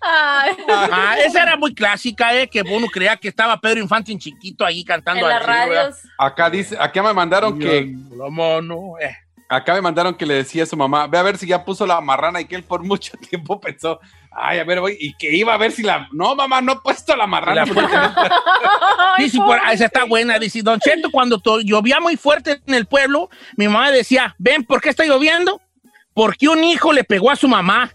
Ay. 0.00 0.54
Esa 1.26 1.42
era 1.42 1.56
muy 1.56 1.74
clásica, 1.74 2.34
¿eh? 2.34 2.48
Que 2.48 2.62
uno 2.62 2.86
creía 2.88 3.16
que 3.16 3.28
estaba 3.28 3.58
Pedro 3.60 3.80
Infante 3.80 4.12
en 4.12 4.18
chiquito 4.18 4.64
ahí 4.64 4.84
cantando. 4.84 5.22
En 5.22 5.28
las 5.28 5.44
radios. 5.44 5.96
Acá 6.18 6.48
dice, 6.50 6.76
acá 6.78 7.02
me 7.02 7.12
mandaron 7.12 7.58
que, 7.58 7.94
La 8.16 8.30
mano, 8.30 8.94
eh. 9.00 9.16
acá 9.48 9.74
me 9.74 9.80
mandaron 9.80 10.14
que 10.14 10.26
le 10.26 10.34
decía 10.34 10.62
a 10.62 10.66
su 10.66 10.76
mamá, 10.76 11.06
ve 11.06 11.18
a 11.18 11.22
ver 11.22 11.38
si 11.38 11.46
ya 11.46 11.64
puso 11.64 11.86
la 11.86 12.00
marrana 12.00 12.40
y 12.40 12.44
que 12.46 12.54
él 12.56 12.62
por 12.62 12.82
mucho 12.84 13.12
tiempo 13.30 13.60
pensó, 13.60 13.98
ay, 14.30 14.58
a 14.60 14.64
ver, 14.64 14.80
voy, 14.80 14.96
y 15.00 15.14
que 15.16 15.34
iba 15.34 15.54
a 15.54 15.58
ver 15.58 15.72
si 15.72 15.82
la, 15.82 16.08
no, 16.12 16.34
mamá, 16.36 16.60
no 16.60 16.72
he 16.74 16.76
puesto 16.80 17.16
la 17.16 17.26
marrana. 17.26 17.64
La 17.64 17.72
por- 19.44 19.58
ah, 19.64 19.72
esa 19.72 19.86
está 19.86 20.04
buena. 20.04 20.38
Dice, 20.38 20.62
Don 20.62 20.78
Cheto, 20.78 21.10
cuando 21.10 21.38
to- 21.38 21.60
llovía 21.60 21.98
muy 22.00 22.16
fuerte 22.16 22.60
en 22.66 22.74
el 22.74 22.86
pueblo, 22.86 23.28
mi 23.56 23.66
mamá 23.66 23.90
decía, 23.90 24.34
ven, 24.38 24.62
¿por 24.64 24.80
qué 24.80 24.90
está 24.90 25.04
lloviendo? 25.04 25.60
Porque 26.14 26.48
un 26.48 26.62
hijo 26.64 26.92
le 26.92 27.02
pegó 27.04 27.30
a 27.30 27.36
su 27.36 27.48
mamá. 27.48 27.90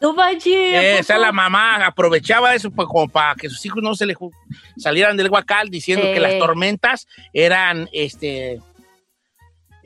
No 0.00 0.14
vaya. 0.14 0.98
Esa 0.98 1.16
la 1.16 1.32
mamá 1.32 1.86
aprovechaba 1.86 2.54
eso 2.54 2.70
pues, 2.70 2.86
como 2.86 3.08
para 3.08 3.34
que 3.34 3.48
sus 3.48 3.64
hijos 3.64 3.82
no 3.82 3.94
se 3.94 4.06
le 4.06 4.14
salieran 4.76 5.16
del 5.16 5.30
guacal 5.30 5.70
diciendo 5.70 6.04
que 6.12 6.20
las 6.20 6.38
tormentas 6.38 7.06
eran 7.32 7.88
este 7.92 8.60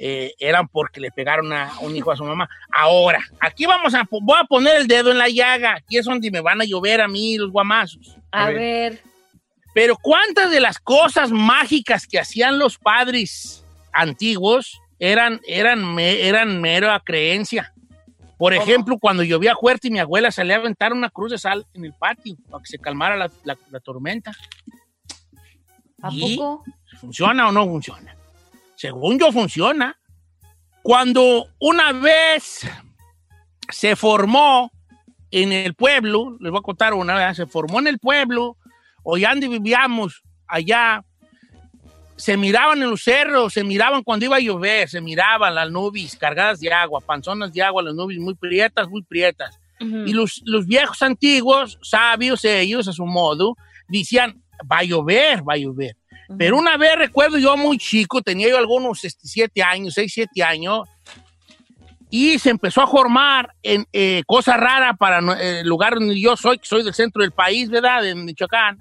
eh, 0.02 0.33
eran 0.38 0.67
porque 0.67 0.99
le 0.99 1.11
pegaron 1.11 1.52
a 1.52 1.73
un 1.81 1.95
hijo 1.95 2.11
a 2.11 2.17
su 2.17 2.25
mamá. 2.25 2.49
Ahora, 2.73 3.23
aquí 3.38 3.67
vamos 3.67 3.95
a 3.95 4.09
voy 4.11 4.38
a 4.40 4.45
poner 4.45 4.79
el 4.79 4.88
dedo 4.88 5.11
en 5.11 5.19
la 5.19 5.29
llaga. 5.29 5.75
Aquí 5.75 5.99
es 5.99 6.07
donde 6.07 6.31
me 6.31 6.40
van 6.40 6.61
a 6.61 6.64
llover 6.64 7.02
a 7.02 7.09
mí 7.09 7.37
los 7.37 7.50
guamazos. 7.50 8.17
A 8.33 8.49
ver. 8.49 9.02
Pero 9.75 9.97
¿cuántas 9.97 10.50
de 10.50 10.61
las 10.61 10.79
cosas 10.79 11.31
mágicas 11.31 12.07
que 12.07 12.19
hacían 12.19 12.59
los 12.59 12.79
padres 12.79 13.64
antiguos 13.93 14.81
eran, 14.99 15.40
eran, 15.47 15.99
eran 15.99 16.61
mera 16.61 17.00
creencia? 17.05 17.73
Por 18.40 18.54
ejemplo, 18.54 18.99
cuando 18.99 19.23
llovía 19.23 19.54
fuerte 19.54 19.88
y 19.88 19.90
mi 19.90 19.99
abuela 19.99 20.30
salía 20.32 20.56
a 20.56 20.59
aventar 20.61 20.94
una 20.94 21.11
cruz 21.11 21.30
de 21.30 21.37
sal 21.38 21.66
en 21.75 21.85
el 21.85 21.92
patio 21.92 22.37
para 22.50 22.62
que 22.62 22.68
se 22.70 22.78
calmara 22.78 23.14
la, 23.14 23.30
la- 23.44 23.59
la 23.70 23.80
tormenta. 23.80 24.32
¿A 26.02 26.09
¿Y? 26.11 26.38
poco? 26.38 26.64
¿Funciona 26.99 27.49
o 27.49 27.52
no 27.52 27.66
funciona? 27.66 28.16
Según 28.76 29.18
yo 29.18 29.30
funciona. 29.30 29.94
Cuando 30.82 31.49
una 31.59 31.92
vez 31.92 32.66
se 33.68 33.94
formó 33.94 34.73
en 35.30 35.52
el 35.52 35.75
pueblo, 35.75 36.38
les 36.40 36.50
voy 36.50 36.61
a 36.61 36.62
contar 36.62 36.94
una 36.94 37.14
vez, 37.14 37.37
se 37.37 37.47
formó 37.47 37.78
en 37.80 37.88
el 37.88 37.99
pueblo, 37.99 38.56
ya 39.18 39.30
donde 39.30 39.49
vivíamos 39.49 40.23
allá, 40.47 41.04
se 42.20 42.36
miraban 42.36 42.82
en 42.82 42.90
los 42.90 43.02
cerros, 43.02 43.52
se 43.54 43.64
miraban 43.64 44.02
cuando 44.02 44.26
iba 44.26 44.36
a 44.36 44.40
llover, 44.40 44.88
se 44.88 45.00
miraban 45.00 45.54
las 45.54 45.70
nubes 45.70 46.16
cargadas 46.16 46.60
de 46.60 46.72
agua, 46.72 47.00
panzonas 47.00 47.52
de 47.52 47.62
agua, 47.62 47.82
las 47.82 47.94
nubes 47.94 48.18
muy 48.18 48.34
prietas, 48.34 48.88
muy 48.88 49.02
prietas. 49.02 49.58
Y 50.06 50.12
los, 50.12 50.42
los 50.44 50.66
viejos 50.66 51.00
antiguos, 51.00 51.78
sabios 51.82 52.44
ellos 52.44 52.86
a 52.86 52.92
su 52.92 53.06
modo, 53.06 53.56
decían, 53.88 54.42
va 54.70 54.78
a 54.78 54.84
llover, 54.84 55.42
va 55.48 55.54
a 55.54 55.56
llover. 55.56 55.96
Pero 56.38 56.58
una 56.58 56.76
vez 56.76 56.96
recuerdo 56.96 57.38
yo 57.38 57.56
muy 57.56 57.78
chico, 57.78 58.20
tenía 58.20 58.48
yo 58.50 58.58
algunos 58.58 59.04
este, 59.04 59.26
siete 59.26 59.62
años, 59.62 59.94
seis, 59.94 60.12
siete 60.14 60.42
años, 60.42 60.86
y 62.10 62.38
se 62.38 62.50
empezó 62.50 62.82
a 62.82 62.86
formar 62.86 63.54
en 63.62 63.86
eh, 63.92 64.22
cosa 64.26 64.56
rara 64.56 64.94
para 64.94 65.20
no- 65.20 65.34
eh, 65.34 65.60
el 65.60 65.66
lugar 65.68 65.94
donde 65.94 66.20
yo 66.20 66.36
soy, 66.36 66.58
que 66.58 66.66
soy 66.66 66.82
del 66.82 66.92
centro 66.94 67.22
del 67.22 67.32
país, 67.32 67.70
¿verdad? 67.70 68.02
De 68.02 68.14
Michoacán. 68.14 68.78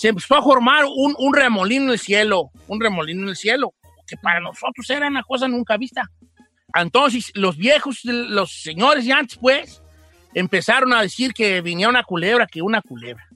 Se 0.00 0.08
empezó 0.08 0.34
a 0.34 0.42
formar 0.42 0.86
un, 0.86 1.14
un 1.18 1.34
remolino 1.34 1.84
en 1.84 1.90
el 1.90 1.98
cielo, 1.98 2.50
un 2.68 2.80
remolino 2.80 3.24
en 3.24 3.28
el 3.28 3.36
cielo, 3.36 3.74
que 4.06 4.16
para 4.16 4.40
nosotros 4.40 4.88
era 4.88 5.08
una 5.08 5.22
cosa 5.22 5.46
nunca 5.46 5.76
vista. 5.76 6.10
Entonces, 6.74 7.30
los 7.34 7.58
viejos, 7.58 8.00
los 8.04 8.62
señores 8.62 9.04
de 9.04 9.12
antes, 9.12 9.36
pues, 9.36 9.82
empezaron 10.32 10.94
a 10.94 11.02
decir 11.02 11.34
que 11.34 11.60
venía 11.60 11.90
una 11.90 12.02
culebra, 12.02 12.46
que 12.46 12.62
una 12.62 12.80
culebra. 12.80 13.28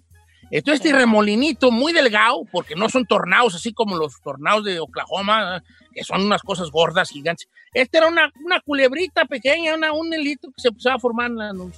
Entonces, 0.50 0.82
este 0.82 0.96
remolinito 0.96 1.70
muy 1.70 1.92
delgado, 1.92 2.46
porque 2.50 2.74
no 2.74 2.88
son 2.88 3.04
tornados 3.04 3.54
así 3.54 3.74
como 3.74 3.98
los 3.98 4.22
tornados 4.22 4.64
de 4.64 4.80
Oklahoma, 4.80 5.62
que 5.92 6.02
son 6.02 6.22
unas 6.22 6.40
cosas 6.40 6.70
gordas, 6.70 7.10
gigantes. 7.10 7.46
Este 7.74 7.98
era 7.98 8.08
una, 8.08 8.32
una 8.42 8.58
culebrita 8.62 9.26
pequeña, 9.26 9.74
una, 9.74 9.92
un 9.92 10.14
hilito 10.14 10.48
que 10.48 10.62
se 10.62 10.68
empezaba 10.68 10.94
a 10.94 10.98
formar 10.98 11.26
en 11.26 11.36
la 11.36 11.52
nube. 11.52 11.74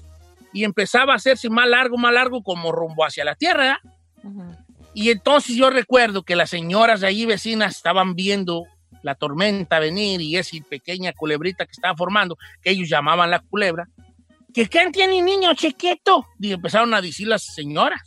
Y 0.53 0.63
empezaba 0.63 1.15
a 1.15 1.17
hacerse 1.17 1.51
más 1.51 1.69
largo, 1.69 1.99
más 1.99 2.15
largo, 2.15 2.41
como 2.41 2.71
rumbo 2.71 3.05
hacia 3.05 3.25
la 3.25 3.35
tierra. 3.35 3.81
¿verdad? 4.23 4.66
Y 4.99 5.11
entonces 5.11 5.55
yo 5.55 5.69
recuerdo 5.69 6.23
que 6.23 6.35
las 6.35 6.49
señoras 6.49 7.03
de 7.03 7.07
allí 7.07 7.27
vecinas 7.27 7.77
estaban 7.77 8.15
viendo 8.15 8.65
la 9.03 9.15
tormenta 9.15 9.79
venir 9.79 10.23
y 10.23 10.39
esa 10.39 10.57
pequeña 10.71 11.13
culebrita 11.13 11.67
que 11.67 11.73
estaba 11.73 11.95
formando, 11.95 12.39
que 12.63 12.71
ellos 12.71 12.89
llamaban 12.89 13.31
la 13.31 13.41
culebra, 13.41 13.91
que 14.55 14.67
¿quién 14.67 14.93
tiene 14.93 15.21
niño 15.21 15.53
chiquito? 15.53 16.25
Y 16.41 16.55
empezaron 16.55 16.95
a 16.95 17.03
decir 17.03 17.29
las 17.29 17.43
señoras. 17.43 18.01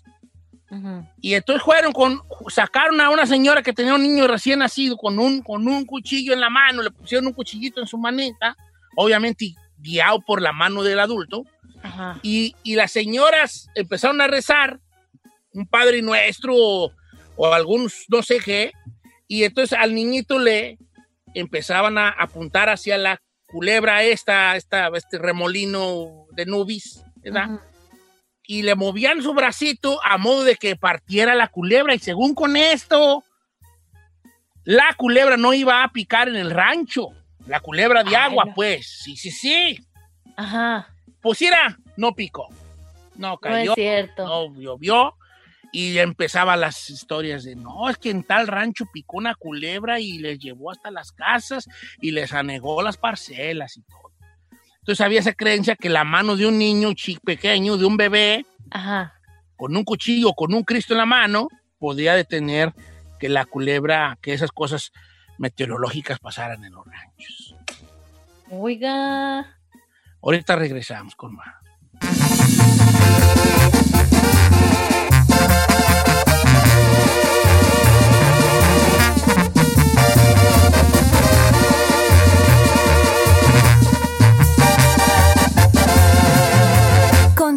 Y 1.21 1.35
entonces 1.35 1.61
fueron 1.61 1.91
con, 1.91 2.23
sacaron 2.47 2.99
a 3.01 3.11
una 3.11 3.27
señora 3.27 3.61
que 3.61 3.71
tenía 3.71 3.93
un 3.93 4.01
niño 4.01 4.27
recién 4.27 4.57
nacido 4.57 4.97
con 4.97 5.19
un, 5.19 5.43
con 5.43 5.67
un 5.67 5.85
cuchillo 5.85 6.33
en 6.33 6.41
la 6.41 6.49
mano, 6.49 6.81
le 6.81 6.89
pusieron 6.89 7.27
un 7.27 7.33
cuchillito 7.33 7.79
en 7.79 7.85
su 7.85 7.99
maneta, 7.99 8.57
obviamente 8.95 9.53
guiado 9.77 10.21
por 10.21 10.41
la 10.41 10.53
mano 10.53 10.81
del 10.81 10.99
adulto, 10.99 11.43
y, 12.23 12.55
y 12.63 12.73
las 12.73 12.91
señoras 12.91 13.69
empezaron 13.75 14.21
a 14.21 14.27
rezar, 14.27 14.79
un 15.53 15.67
Padre 15.67 16.01
Nuestro 16.01 16.55
o, 16.55 16.91
o 17.35 17.53
algunos, 17.53 18.05
no 18.09 18.21
sé 18.23 18.39
qué, 18.39 18.71
y 19.27 19.43
entonces 19.43 19.77
al 19.77 19.93
niñito 19.95 20.39
le 20.39 20.77
empezaban 21.33 21.97
a 21.97 22.09
apuntar 22.09 22.69
hacia 22.69 22.97
la 22.97 23.21
culebra 23.47 24.03
esta, 24.03 24.55
esta 24.55 24.89
este 24.95 25.17
remolino 25.17 26.25
de 26.31 26.45
nubis, 26.45 27.03
¿verdad? 27.17 27.59
Y 28.47 28.63
le 28.63 28.73
movían 28.75 29.21
su 29.21 29.33
bracito 29.33 29.99
a 30.03 30.17
modo 30.17 30.43
de 30.43 30.55
que 30.55 30.75
partiera 30.75 31.35
la 31.35 31.47
culebra. 31.49 31.93
Y 31.93 31.99
según 31.99 32.33
con 32.33 32.57
esto, 32.57 33.23
la 34.63 34.93
culebra 34.97 35.37
no 35.37 35.53
iba 35.53 35.83
a 35.83 35.91
picar 35.91 36.27
en 36.29 36.35
el 36.35 36.49
rancho. 36.49 37.09
La 37.45 37.59
culebra 37.59 38.03
de 38.03 38.09
Ay, 38.15 38.23
agua, 38.31 38.45
no. 38.45 38.53
pues. 38.55 39.01
Sí, 39.03 39.15
sí, 39.15 39.29
sí. 39.29 39.79
Ajá. 40.35 40.87
Pues 41.21 41.41
era, 41.43 41.77
no 41.95 42.13
picó. 42.15 42.47
No 43.15 43.29
No 43.31 43.37
cayó, 43.37 43.71
es 43.71 43.75
cierto. 43.75 44.25
no 44.25 44.55
llovió. 44.59 45.13
Y 45.71 45.97
empezaban 45.99 46.61
las 46.61 46.89
historias 46.89 47.43
de, 47.43 47.55
no, 47.55 47.89
es 47.89 47.97
que 47.97 48.09
en 48.09 48.23
tal 48.23 48.47
rancho 48.47 48.85
picó 48.91 49.17
una 49.17 49.35
culebra 49.35 49.99
y 49.99 50.17
les 50.17 50.39
llevó 50.39 50.71
hasta 50.71 50.89
las 50.89 51.11
casas 51.11 51.67
y 52.01 52.11
les 52.11 52.33
anegó 52.33 52.81
las 52.81 52.97
parcelas 52.97 53.77
y 53.77 53.83
todo. 53.83 54.11
Entonces 54.79 55.05
había 55.05 55.19
esa 55.19 55.33
creencia 55.33 55.75
que 55.75 55.89
la 55.89 56.03
mano 56.03 56.35
de 56.35 56.47
un 56.47 56.57
niño 56.57 56.93
chico 56.93 57.21
pequeño, 57.23 57.77
de 57.77 57.85
un 57.85 57.97
bebé, 57.97 58.45
Ajá. 58.71 59.13
con 59.55 59.77
un 59.77 59.83
cuchillo, 59.83 60.33
con 60.33 60.53
un 60.53 60.63
Cristo 60.63 60.93
en 60.93 60.99
la 60.99 61.05
mano, 61.05 61.47
podía 61.77 62.15
detener 62.15 62.73
que 63.19 63.29
la 63.29 63.45
culebra, 63.45 64.17
que 64.21 64.33
esas 64.33 64.51
cosas 64.51 64.91
meteorológicas 65.37 66.19
pasaran 66.19 66.63
en 66.63 66.73
los 66.73 66.85
ranchos. 66.85 67.55
Oiga. 68.49 69.57
Ahorita 70.21 70.55
regresamos 70.55 71.15
con 71.15 71.35
más. 71.35 71.55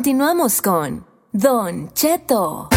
Continuamos 0.02 0.60
con 0.60 1.06
Don 1.30 1.94
Cheto. 1.94 2.68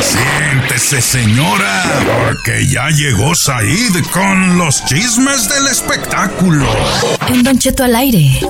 Siéntese, 0.00 1.00
señora, 1.00 1.84
porque 2.26 2.66
ya 2.66 2.88
llegó 2.88 3.36
Said 3.36 4.04
con 4.12 4.58
los 4.58 4.84
chismes 4.86 5.48
del 5.48 5.68
espectáculo. 5.68 6.66
En 7.28 7.44
Don 7.44 7.56
Cheto 7.56 7.84
al 7.84 7.94
aire. 7.94 8.40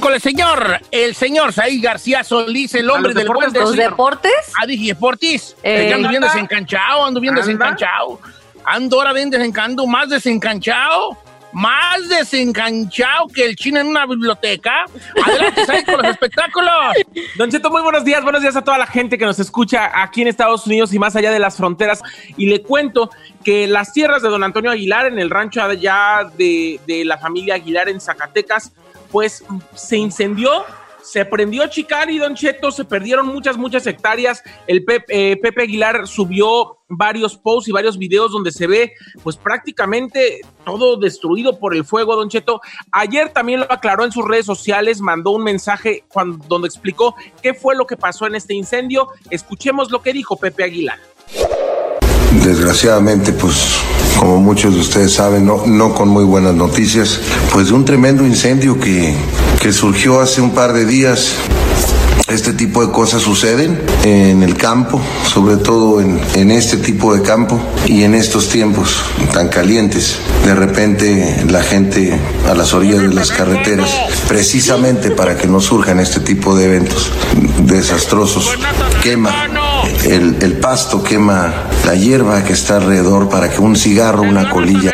Con 0.00 0.14
el 0.14 0.20
señor, 0.20 0.80
el 0.90 1.14
señor 1.14 1.52
Said 1.52 1.82
García 1.82 2.24
Solís, 2.24 2.74
el 2.74 2.88
hombre 2.88 3.12
los 3.12 3.22
del 3.22 3.26
buen 3.28 3.52
deportes, 3.52 3.60
¿Los 3.62 3.72
decir. 3.76 3.90
deportes? 3.90 4.32
Ah, 4.60 4.66
dije 4.66 4.86
deportis. 4.88 5.56
Eh, 5.62 5.92
ando 5.92 6.08
bien 6.08 6.22
desencanchado, 6.22 7.04
ando 7.04 7.20
bien 7.20 7.34
desencanchado. 7.34 8.18
Ando 8.72 8.98
ahora 8.98 9.12
bien 9.12 9.30
desencanchado, 9.30 9.84
más 9.88 10.08
desencanchado. 10.08 11.18
Más 11.52 12.08
desencanchado 12.08 13.26
que 13.26 13.44
el 13.44 13.56
chino 13.56 13.80
en 13.80 13.88
una 13.88 14.06
biblioteca. 14.06 14.84
Adelante, 15.26 15.66
Said, 15.66 15.84
con 15.84 15.96
los 15.96 16.12
espectáculos. 16.12 16.72
Don 17.36 17.50
Cheto, 17.50 17.68
muy 17.70 17.82
buenos 17.82 18.04
días. 18.04 18.22
Buenos 18.22 18.40
días 18.40 18.54
a 18.54 18.62
toda 18.62 18.78
la 18.78 18.86
gente 18.86 19.18
que 19.18 19.24
nos 19.24 19.40
escucha 19.40 19.90
aquí 20.00 20.22
en 20.22 20.28
Estados 20.28 20.64
Unidos 20.68 20.94
y 20.94 21.00
más 21.00 21.16
allá 21.16 21.32
de 21.32 21.40
las 21.40 21.56
fronteras. 21.56 22.00
Y 22.36 22.46
le 22.46 22.62
cuento 22.62 23.10
que 23.42 23.66
las 23.66 23.92
tierras 23.92 24.22
de 24.22 24.28
don 24.28 24.44
Antonio 24.44 24.70
Aguilar, 24.70 25.06
en 25.06 25.18
el 25.18 25.30
rancho 25.30 25.60
allá 25.60 26.30
de, 26.38 26.78
de 26.86 27.04
la 27.04 27.18
familia 27.18 27.56
Aguilar 27.56 27.88
en 27.88 28.00
Zacatecas, 28.00 28.70
pues 29.10 29.42
se 29.74 29.96
incendió. 29.96 30.64
Se 31.02 31.24
prendió 31.24 31.66
Chicari, 31.66 32.18
Don 32.18 32.34
Cheto, 32.34 32.70
se 32.70 32.84
perdieron 32.84 33.26
muchas, 33.26 33.56
muchas 33.56 33.86
hectáreas. 33.86 34.42
El 34.66 34.84
Pep- 34.84 35.06
eh, 35.08 35.38
Pepe 35.40 35.62
Aguilar 35.62 36.06
subió 36.06 36.78
varios 36.88 37.36
posts 37.36 37.68
y 37.68 37.72
varios 37.72 37.98
videos 37.98 38.32
donde 38.32 38.52
se 38.52 38.66
ve, 38.66 38.92
pues 39.22 39.36
prácticamente 39.36 40.40
todo 40.64 40.96
destruido 40.98 41.58
por 41.58 41.74
el 41.74 41.84
fuego, 41.84 42.16
Don 42.16 42.28
Cheto. 42.28 42.60
Ayer 42.92 43.30
también 43.30 43.60
lo 43.60 43.72
aclaró 43.72 44.04
en 44.04 44.12
sus 44.12 44.26
redes 44.26 44.46
sociales, 44.46 45.00
mandó 45.00 45.30
un 45.30 45.44
mensaje 45.44 46.04
cuando, 46.08 46.44
donde 46.48 46.68
explicó 46.68 47.14
qué 47.42 47.54
fue 47.54 47.74
lo 47.74 47.86
que 47.86 47.96
pasó 47.96 48.26
en 48.26 48.34
este 48.34 48.54
incendio. 48.54 49.08
Escuchemos 49.30 49.90
lo 49.90 50.02
que 50.02 50.12
dijo 50.12 50.36
Pepe 50.36 50.64
Aguilar. 50.64 50.98
Desgraciadamente, 52.44 53.32
pues 53.32 53.80
como 54.20 54.38
muchos 54.38 54.74
de 54.74 54.80
ustedes 54.80 55.14
saben, 55.14 55.46
no, 55.46 55.62
no 55.66 55.94
con 55.94 56.10
muy 56.10 56.24
buenas 56.24 56.54
noticias, 56.54 57.20
pues 57.54 57.68
de 57.68 57.72
un 57.72 57.86
tremendo 57.86 58.26
incendio 58.26 58.78
que, 58.78 59.14
que 59.58 59.72
surgió 59.72 60.20
hace 60.20 60.42
un 60.42 60.50
par 60.50 60.74
de 60.74 60.84
días. 60.84 61.32
Este 62.28 62.52
tipo 62.52 62.86
de 62.86 62.92
cosas 62.92 63.22
suceden 63.22 63.80
en 64.04 64.42
el 64.42 64.56
campo, 64.58 65.00
sobre 65.26 65.56
todo 65.56 66.02
en, 66.02 66.20
en 66.34 66.50
este 66.50 66.76
tipo 66.76 67.14
de 67.14 67.22
campo 67.22 67.58
y 67.86 68.02
en 68.02 68.14
estos 68.14 68.50
tiempos 68.50 69.02
tan 69.32 69.48
calientes. 69.48 70.18
De 70.44 70.54
repente 70.54 71.42
la 71.48 71.62
gente 71.62 72.20
a 72.46 72.54
las 72.54 72.74
orillas 72.74 73.00
de 73.00 73.14
las 73.14 73.30
carreteras, 73.30 73.90
precisamente 74.28 75.10
para 75.10 75.38
que 75.38 75.48
no 75.48 75.60
surjan 75.60 75.98
este 75.98 76.20
tipo 76.20 76.54
de 76.54 76.66
eventos 76.66 77.10
desastrosos, 77.64 78.50
quema 79.02 79.48
el, 80.04 80.36
el 80.40 80.52
pasto, 80.58 81.02
quema 81.02 81.52
la 81.84 81.94
hierba 81.94 82.42
que 82.44 82.52
está 82.52 82.76
alrededor 82.76 83.28
para 83.28 83.48
que 83.50 83.60
un 83.60 83.76
cigarro, 83.76 84.22
una 84.22 84.50
colilla, 84.50 84.92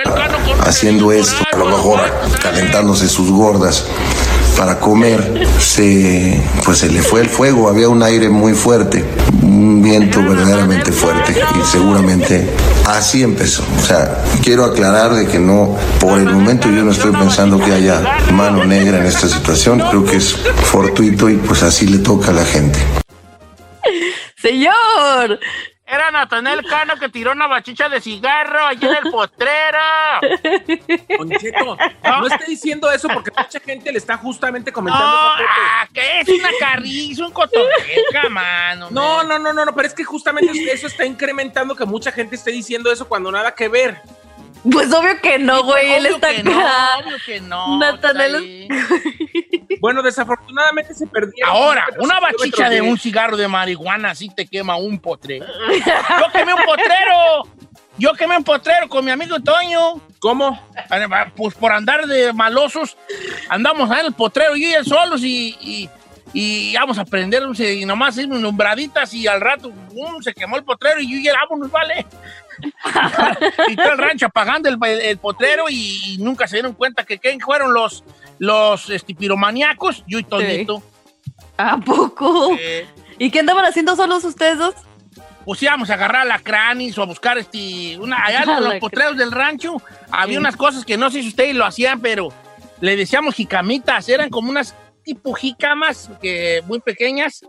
haciendo 0.60 1.12
esto, 1.12 1.44
a 1.52 1.56
lo 1.56 1.66
mejor 1.66 2.00
calentándose 2.42 3.08
sus 3.08 3.30
gordas 3.30 3.84
para 4.56 4.80
comer, 4.80 5.46
se, 5.60 6.40
pues 6.64 6.78
se 6.78 6.88
le 6.88 7.02
fue 7.02 7.20
el 7.20 7.28
fuego, 7.28 7.68
había 7.68 7.88
un 7.88 8.02
aire 8.02 8.28
muy 8.30 8.54
fuerte, 8.54 9.04
un 9.42 9.82
viento 9.82 10.22
verdaderamente 10.22 10.92
fuerte 10.92 11.34
y 11.60 11.66
seguramente 11.66 12.48
así 12.86 13.22
empezó. 13.22 13.62
O 13.78 13.84
sea, 13.84 14.24
quiero 14.42 14.64
aclarar 14.64 15.14
de 15.14 15.26
que 15.26 15.38
no, 15.38 15.76
por 16.00 16.18
el 16.18 16.32
momento 16.32 16.70
yo 16.70 16.84
no 16.84 16.92
estoy 16.92 17.12
pensando 17.12 17.58
que 17.58 17.72
haya 17.72 18.00
mano 18.32 18.64
negra 18.64 18.98
en 18.98 19.06
esta 19.06 19.28
situación, 19.28 19.82
creo 19.90 20.04
que 20.04 20.16
es 20.16 20.34
fortuito 20.64 21.28
y 21.28 21.36
pues 21.36 21.62
así 21.62 21.86
le 21.86 21.98
toca 21.98 22.30
a 22.30 22.34
la 22.34 22.44
gente. 22.44 22.78
Señor. 24.46 25.40
Era 25.88 26.10
Natanel 26.10 26.64
Cano 26.66 26.96
que 26.96 27.08
tiró 27.08 27.30
una 27.30 27.46
bachicha 27.46 27.88
de 27.88 28.00
cigarro 28.00 28.66
allí 28.66 28.86
en 28.86 28.96
el 29.06 29.10
potrero. 29.12 29.78
Don 31.18 31.30
Cheto, 31.30 31.76
no 32.02 32.26
esté 32.26 32.44
diciendo 32.48 32.90
eso 32.90 33.06
porque 33.08 33.30
mucha 33.36 33.60
gente 33.60 33.92
le 33.92 33.98
está 33.98 34.16
justamente 34.16 34.72
comentando. 34.72 35.06
No, 35.06 35.16
ah, 35.16 35.86
que 35.94 36.20
es 36.20 36.28
una 36.28 36.48
carriza, 36.58 37.24
un 37.24 37.32
cotorreca, 37.32 38.28
mano. 38.28 38.88
No, 38.90 39.22
no, 39.22 39.38
no, 39.38 39.52
no, 39.52 39.64
no, 39.64 39.74
pero 39.76 39.86
es 39.86 39.94
que 39.94 40.02
justamente 40.02 40.72
eso 40.72 40.88
está 40.88 41.04
incrementando 41.06 41.76
que 41.76 41.84
mucha 41.84 42.10
gente 42.10 42.34
esté 42.34 42.50
diciendo 42.50 42.90
eso 42.90 43.06
cuando 43.06 43.30
nada 43.30 43.54
que 43.54 43.68
ver. 43.68 44.00
Pues 44.68 44.92
obvio 44.92 45.20
que 45.20 45.38
no, 45.38 45.62
güey. 45.62 45.92
Él 45.92 46.06
Obvio 46.06 46.14
está 46.16 46.34
que 46.34 46.42
no, 46.42 46.50
obvio 46.98 47.16
que 47.24 47.40
no. 47.40 47.78
Natanel- 47.78 48.66
Said. 48.68 49.44
Bueno, 49.86 50.02
desafortunadamente 50.02 50.94
se 50.94 51.06
perdieron. 51.06 51.48
Ahora, 51.48 51.84
kilómetros 51.84 52.04
una 52.04 52.18
y 52.18 52.32
bachicha 52.32 52.68
de 52.68 52.82
un 52.82 52.98
cigarro 52.98 53.36
de 53.36 53.46
marihuana 53.46 54.10
así 54.10 54.28
te 54.28 54.44
quema 54.44 54.74
un 54.74 54.98
potrero. 54.98 55.46
Yo 55.46 56.32
quemé 56.32 56.54
un 56.54 56.64
potrero. 56.64 57.66
Yo 57.96 58.12
quemé 58.14 58.36
un 58.36 58.42
potrero 58.42 58.88
con 58.88 59.04
mi 59.04 59.12
amigo 59.12 59.38
Toño. 59.38 60.00
¿Cómo? 60.18 60.60
Pues 61.36 61.54
por 61.54 61.70
andar 61.70 62.04
de 62.04 62.32
malosos, 62.32 62.96
andamos 63.48 63.88
en 63.92 64.06
el 64.06 64.12
potrero 64.12 64.56
y 64.56 64.64
él 64.64 64.84
solos 64.84 65.22
y, 65.22 65.56
y, 65.60 65.88
y 66.32 66.74
vamos 66.74 66.98
a 66.98 67.04
prender 67.04 67.44
y 67.56 67.84
nomás 67.84 68.18
unas 68.18 68.40
nombraditas 68.40 69.14
y 69.14 69.28
al 69.28 69.40
rato 69.40 69.72
se 70.20 70.34
quemó 70.34 70.56
el 70.56 70.64
potrero 70.64 70.98
y 70.98 71.12
yo 71.12 71.30
ya 71.30 71.38
vámonos, 71.38 71.70
vale. 71.70 72.04
y 73.68 73.76
todo 73.76 73.92
el 73.92 73.98
rancho 73.98 74.26
apagando 74.26 74.68
el, 74.68 74.82
el 74.84 75.18
potrero 75.18 75.66
y, 75.68 76.00
y 76.06 76.18
nunca 76.18 76.48
se 76.48 76.56
dieron 76.56 76.72
cuenta 76.72 77.04
que 77.04 77.20
quién 77.20 77.38
fueron 77.38 77.72
los, 77.72 78.02
los 78.38 78.90
este, 78.90 79.14
piromaníacos, 79.14 80.04
yo 80.06 80.18
y 80.18 80.24
Toñito. 80.24 80.82
¿A 81.56 81.78
poco? 81.78 82.56
Eh, 82.58 82.86
¿Y 83.18 83.30
qué 83.30 83.40
andaban 83.40 83.64
haciendo 83.64 83.96
solos 83.96 84.24
ustedes 84.24 84.58
dos? 84.58 84.74
pues 85.44 85.62
íbamos 85.62 85.90
a 85.90 85.94
agarrar 85.94 86.22
a 86.22 86.24
la 86.24 86.40
cranis 86.40 86.98
o 86.98 87.02
a 87.02 87.06
buscar 87.06 87.38
este, 87.38 87.96
una, 88.00 88.16
allá 88.24 88.42
en 88.42 88.64
los 88.64 88.74
potreros 88.80 89.16
del 89.16 89.30
rancho 89.30 89.80
había 90.10 90.34
Sí. 90.34 90.38
unas 90.38 90.56
cosas 90.56 90.84
que 90.84 90.96
no 90.96 91.08
sé 91.08 91.22
si 91.22 91.28
ustedes 91.28 91.54
lo 91.54 91.64
hacían, 91.64 92.00
pero 92.00 92.30
le 92.80 92.96
decíamos 92.96 93.36
jicamitas, 93.36 94.08
eran 94.08 94.28
como 94.28 94.50
unas 94.50 94.74
tipo 95.04 95.32
jicamas 95.34 96.10
que 96.20 96.64
muy 96.66 96.80
pequeñas. 96.80 97.46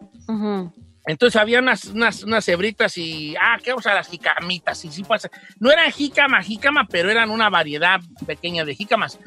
Entonces 1.08 1.42
había 1.42 1.58
unas, 1.58 1.86
unas, 1.86 2.22
unas 2.24 2.46
cebritas 2.46 2.98
y, 3.00 3.36
ah, 3.42 3.58
¿qué 3.64 3.72
vamos 3.72 3.88
a 3.88 3.96
las 3.96 4.08
jicamitas? 4.10 4.86
Y 4.86 4.92
sí 4.92 5.04
pasa. 5.04 5.32
No 5.60 5.72
eran 5.72 5.92
jícama, 5.92 6.44
jícama, 6.44 6.86
pero 6.88 7.10
eran 7.10 7.32
una 7.32 7.50
variedad 7.50 8.00
pequeña 8.28 8.64
de 8.64 8.76
jícamas. 8.76 9.18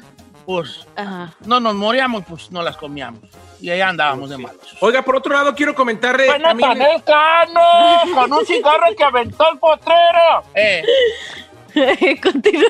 Pues 0.45 0.85
Ajá. 0.95 1.33
no 1.45 1.59
nos 1.59 1.75
moríamos, 1.75 2.23
pues 2.27 2.51
no 2.51 2.61
las 2.61 2.77
comíamos. 2.77 3.21
Y 3.59 3.69
ahí 3.69 3.81
andábamos 3.81 4.29
de 4.29 4.37
malos. 4.37 4.61
Oiga, 4.79 5.01
por 5.03 5.15
otro 5.15 5.33
lado, 5.33 5.53
quiero 5.55 5.75
comentarle 5.75 6.25
Fue 6.27 6.39
también- 6.39 6.69
Natanael 6.77 7.03
Cano 7.03 8.13
con 8.15 8.33
un 8.33 8.45
cigarro 8.45 8.95
que 8.97 9.03
aventó 9.03 9.45
el 9.51 9.59
potrero. 9.59 10.43
Eh, 10.55 10.83
Continúa. 12.21 12.69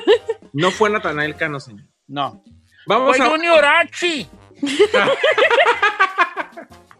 No 0.52 0.70
fue 0.70 0.90
Natanael 0.90 1.34
Cano, 1.36 1.58
señor. 1.60 1.84
no. 2.06 2.42
Vamos, 2.86 3.16
Fue 3.16 3.24
a- 3.26 3.30
Junior 3.30 3.64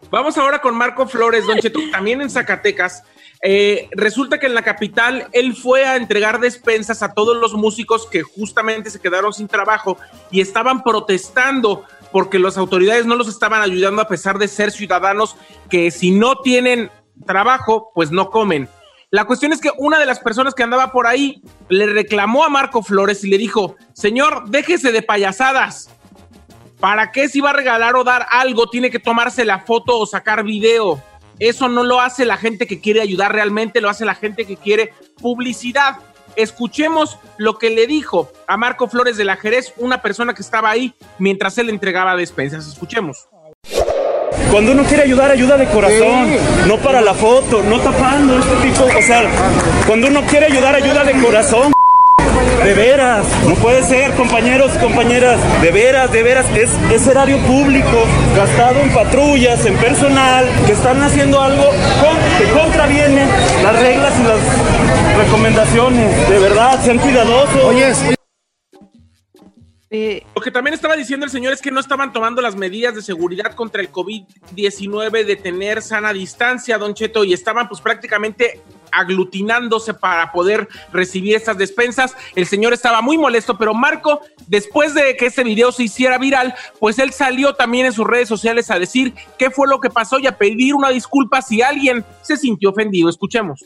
vamos 0.09 0.37
ahora 0.37 0.59
con 0.59 0.75
Marco 0.75 1.07
Flores, 1.07 1.45
Don 1.47 1.57
Cheto, 1.59 1.79
también 1.91 2.21
en 2.21 2.29
Zacatecas. 2.29 3.03
Eh, 3.45 3.89
resulta 3.91 4.39
que 4.39 4.45
en 4.45 4.55
la 4.55 4.61
capital 4.61 5.27
él 5.33 5.53
fue 5.53 5.85
a 5.85 5.97
entregar 5.97 6.39
despensas 6.39 7.03
a 7.03 7.13
todos 7.13 7.35
los 7.35 7.53
músicos 7.53 8.07
que 8.07 8.23
justamente 8.23 8.89
se 8.89 9.01
quedaron 9.01 9.33
sin 9.33 9.49
trabajo 9.49 9.97
y 10.31 10.39
estaban 10.39 10.81
protestando 10.81 11.83
porque 12.13 12.39
las 12.39 12.57
autoridades 12.57 13.05
no 13.05 13.17
los 13.17 13.27
estaban 13.27 13.61
ayudando 13.61 14.01
a 14.01 14.07
pesar 14.07 14.37
de 14.37 14.47
ser 14.47 14.71
ciudadanos 14.71 15.35
que 15.69 15.91
si 15.91 16.11
no 16.11 16.37
tienen 16.37 16.89
trabajo, 17.25 17.91
pues 17.93 18.11
no 18.11 18.29
comen. 18.29 18.69
La 19.09 19.25
cuestión 19.25 19.51
es 19.51 19.59
que 19.59 19.71
una 19.77 19.99
de 19.99 20.05
las 20.05 20.19
personas 20.19 20.55
que 20.55 20.63
andaba 20.63 20.93
por 20.93 21.05
ahí 21.05 21.41
le 21.67 21.87
reclamó 21.87 22.45
a 22.45 22.49
Marco 22.49 22.81
Flores 22.81 23.25
y 23.25 23.29
le 23.29 23.37
dijo, 23.37 23.75
señor, 23.91 24.45
déjese 24.47 24.93
de 24.93 25.01
payasadas. 25.01 25.89
¿Para 26.79 27.11
qué 27.11 27.27
si 27.27 27.41
va 27.41 27.49
a 27.49 27.53
regalar 27.53 27.95
o 27.95 28.05
dar 28.05 28.25
algo 28.31 28.69
tiene 28.69 28.89
que 28.89 28.99
tomarse 28.99 29.43
la 29.43 29.59
foto 29.59 29.99
o 29.99 30.05
sacar 30.05 30.43
video? 30.43 31.01
Eso 31.39 31.67
no 31.69 31.83
lo 31.83 31.99
hace 31.99 32.25
la 32.25 32.37
gente 32.37 32.67
que 32.67 32.79
quiere 32.79 33.01
ayudar 33.01 33.33
realmente, 33.33 33.81
lo 33.81 33.89
hace 33.89 34.05
la 34.05 34.15
gente 34.15 34.45
que 34.45 34.57
quiere 34.57 34.93
publicidad. 35.21 35.97
Escuchemos 36.35 37.19
lo 37.37 37.57
que 37.57 37.69
le 37.69 37.85
dijo 37.85 38.31
a 38.47 38.57
Marco 38.57 38.87
Flores 38.87 39.17
de 39.17 39.25
la 39.25 39.35
Jerez, 39.35 39.73
una 39.77 40.01
persona 40.01 40.33
que 40.33 40.41
estaba 40.41 40.69
ahí 40.69 40.93
mientras 41.19 41.57
él 41.57 41.69
entregaba 41.69 42.15
despensas. 42.15 42.67
Escuchemos. 42.67 43.27
Cuando 44.51 44.71
uno 44.71 44.83
quiere 44.83 45.03
ayudar, 45.03 45.31
ayuda 45.31 45.57
de 45.57 45.65
corazón, 45.67 46.27
no 46.67 46.77
para 46.77 47.01
la 47.01 47.13
foto, 47.13 47.63
no 47.63 47.79
tapando 47.79 48.37
este 48.37 48.55
tipo, 48.67 48.83
o 48.85 49.01
sea, 49.01 49.23
cuando 49.87 50.07
uno 50.07 50.21
quiere 50.27 50.45
ayudar, 50.45 50.75
ayuda 50.75 51.03
de 51.03 51.13
corazón. 51.23 51.72
De 52.63 52.73
veras, 52.73 53.25
no 53.47 53.55
puede 53.55 53.83
ser, 53.83 54.11
compañeros, 54.13 54.71
compañeras, 54.79 55.37
de 55.61 55.71
veras, 55.71 56.11
de 56.11 56.23
veras, 56.23 56.45
es, 56.55 56.69
es 56.93 57.07
erario 57.07 57.37
público, 57.39 58.05
gastado 58.37 58.79
en 58.81 58.89
patrullas, 58.93 59.65
en 59.65 59.75
personal, 59.75 60.45
que 60.65 60.71
están 60.71 61.01
haciendo 61.03 61.41
algo 61.41 61.63
con- 61.65 62.37
que 62.37 62.51
contraviene 62.53 63.25
las 63.63 63.79
reglas 63.81 64.13
y 64.19 64.23
las 64.23 65.25
recomendaciones. 65.25 66.29
De 66.29 66.39
verdad, 66.39 66.79
sean 66.83 66.99
cuidadosos. 66.99 67.63
Oye, 67.65 67.91
Lo 69.93 70.41
que 70.41 70.49
también 70.49 70.73
estaba 70.73 70.95
diciendo 70.95 71.23
el 71.23 71.31
señor 71.31 71.53
es 71.53 71.61
que 71.61 71.69
no 71.69 71.79
estaban 71.79 72.11
tomando 72.11 72.41
las 72.41 72.55
medidas 72.55 72.95
de 72.95 73.03
seguridad 73.03 73.53
contra 73.53 73.79
el 73.79 73.91
COVID-19 73.91 75.23
de 75.23 75.35
tener 75.35 75.83
sana 75.83 76.11
distancia, 76.11 76.79
don 76.79 76.95
Cheto, 76.95 77.23
y 77.23 77.31
estaban 77.31 77.69
pues 77.69 77.79
prácticamente 77.79 78.63
aglutinándose 78.91 79.93
para 79.93 80.31
poder 80.31 80.67
recibir 80.91 81.35
estas 81.35 81.59
despensas. 81.59 82.15
El 82.33 82.47
señor 82.47 82.73
estaba 82.73 83.03
muy 83.03 83.19
molesto, 83.19 83.55
pero 83.55 83.75
Marco, 83.75 84.21
después 84.47 84.95
de 84.95 85.15
que 85.15 85.27
este 85.27 85.43
video 85.43 85.71
se 85.71 85.83
hiciera 85.83 86.17
viral, 86.17 86.55
pues 86.79 86.97
él 86.97 87.13
salió 87.13 87.53
también 87.53 87.85
en 87.85 87.93
sus 87.93 88.07
redes 88.07 88.27
sociales 88.27 88.71
a 88.71 88.79
decir 88.79 89.13
qué 89.37 89.51
fue 89.51 89.67
lo 89.67 89.79
que 89.79 89.91
pasó 89.91 90.17
y 90.17 90.25
a 90.25 90.39
pedir 90.39 90.73
una 90.73 90.89
disculpa 90.89 91.43
si 91.43 91.61
alguien 91.61 92.03
se 92.23 92.35
sintió 92.35 92.71
ofendido. 92.71 93.09
Escuchemos. 93.09 93.63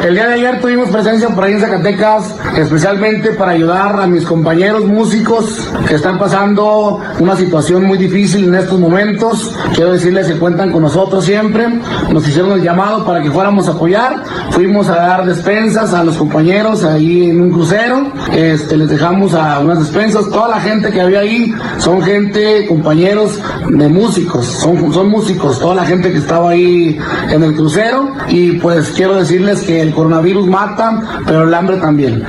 El 0.00 0.14
día 0.14 0.26
de 0.26 0.34
ayer 0.34 0.60
tuvimos 0.60 0.88
presencia 0.88 1.28
por 1.28 1.44
ahí 1.44 1.52
en 1.52 1.60
Zacatecas, 1.60 2.34
especialmente 2.56 3.30
para 3.32 3.52
ayudar 3.52 4.00
a 4.00 4.06
mis 4.08 4.24
compañeros 4.24 4.84
músicos 4.84 5.70
que 5.86 5.94
están 5.94 6.18
pasando 6.18 6.98
una 7.20 7.36
situación 7.36 7.84
muy 7.84 7.98
difícil 7.98 8.48
en 8.48 8.54
estos 8.56 8.80
momentos. 8.80 9.54
Quiero 9.74 9.92
decirles 9.92 10.26
que 10.26 10.38
cuentan 10.38 10.72
con 10.72 10.82
nosotros 10.82 11.24
siempre. 11.24 11.68
Nos 12.10 12.26
hicieron 12.26 12.52
el 12.52 12.62
llamado 12.62 13.04
para 13.04 13.22
que 13.22 13.30
fuéramos 13.30 13.68
a 13.68 13.72
apoyar. 13.72 14.24
Fuimos 14.50 14.88
a 14.88 14.96
dar 14.96 15.24
despensas 15.24 15.94
a 15.94 16.02
los 16.02 16.16
compañeros 16.16 16.82
ahí 16.82 17.30
en 17.30 17.40
un 17.40 17.50
crucero. 17.50 18.10
Este, 18.32 18.76
les 18.76 18.88
dejamos 18.88 19.34
a 19.34 19.60
unas 19.60 19.78
despensas. 19.78 20.28
Toda 20.30 20.48
la 20.48 20.60
gente 20.60 20.90
que 20.90 21.00
había 21.00 21.20
ahí 21.20 21.54
son 21.78 22.02
gente, 22.02 22.66
compañeros 22.66 23.38
de 23.68 23.88
músicos. 23.88 24.46
Son, 24.46 24.92
son 24.92 25.10
músicos, 25.10 25.60
toda 25.60 25.76
la 25.76 25.84
gente 25.84 26.10
que 26.10 26.18
estaba 26.18 26.50
ahí 26.50 26.98
en 27.30 27.42
el 27.42 27.54
crucero. 27.54 28.12
Y 28.28 28.52
pues 28.54 28.90
quiero 28.96 29.14
decirles 29.16 29.62
que 29.62 29.81
el 29.82 29.92
coronavirus 29.92 30.46
mata, 30.46 31.00
pero 31.26 31.44
el 31.44 31.54
hambre 31.54 31.76
también. 31.78 32.24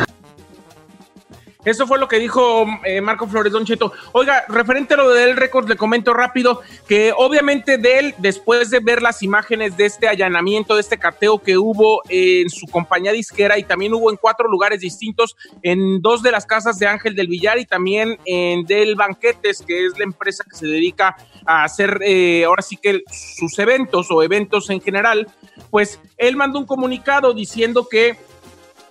Eso 1.66 1.88
fue 1.88 1.98
lo 1.98 2.08
que 2.08 2.20
dijo 2.20 2.66
eh, 2.84 3.00
Marco 3.00 3.28
Flores 3.28 3.54
Don 3.54 3.66
Cheto. 3.66 3.94
Oiga, 4.12 4.44
referente 4.50 4.94
a 4.94 4.98
lo 4.98 5.10
de 5.10 5.26
Del 5.26 5.38
Records, 5.38 5.70
le 5.70 5.78
comento 5.78 6.14
rápido 6.14 6.62
que 6.88 7.14
obviamente 7.16 7.78
de 7.78 8.00
él, 8.00 8.16
después 8.18 8.70
de 8.70 8.80
ver 8.80 9.02
las 9.02 9.24
imágenes 9.24 9.78
de 9.78 9.86
este 9.86 10.08
allanamiento, 10.08 10.76
de 10.76 10.82
este 10.82 10.98
cateo 10.98 11.40
que 11.40 11.58
hubo 11.58 12.02
en 12.10 12.50
su 12.50 12.68
compañía 12.68 13.14
disquera 13.14 13.58
y 13.58 13.64
también 13.64 13.94
hubo 13.94 14.12
en 14.12 14.18
cuatro 14.18 14.50
lugares 14.50 14.82
distintos, 14.82 15.36
en 15.62 16.02
dos 16.02 16.22
de 16.22 16.32
las 16.32 16.46
casas 16.46 16.80
de 16.80 16.88
Ángel 16.88 17.16
del 17.16 17.28
Villar 17.28 17.58
y 17.58 17.66
también 17.66 18.18
en 18.26 18.66
Del 18.66 18.96
Banquetes, 18.96 19.64
que 19.66 19.86
es 19.86 19.98
la 19.98 20.04
empresa 20.04 20.44
que 20.44 20.58
se 20.58 20.68
dedica 20.68 21.16
a 21.46 21.64
hacer 21.64 22.00
eh, 22.02 22.44
ahora 22.46 22.62
sí 22.62 22.78
que 22.78 23.04
sus 23.10 23.58
eventos 23.60 24.12
o 24.12 24.22
eventos 24.22 24.70
en 24.70 24.82
general, 24.82 25.28
pues 25.70 26.00
él 26.18 26.36
mandó 26.36 26.60
un 26.60 26.66
comunicado 26.66 27.34
diciendo 27.34 27.88
que 27.90 28.18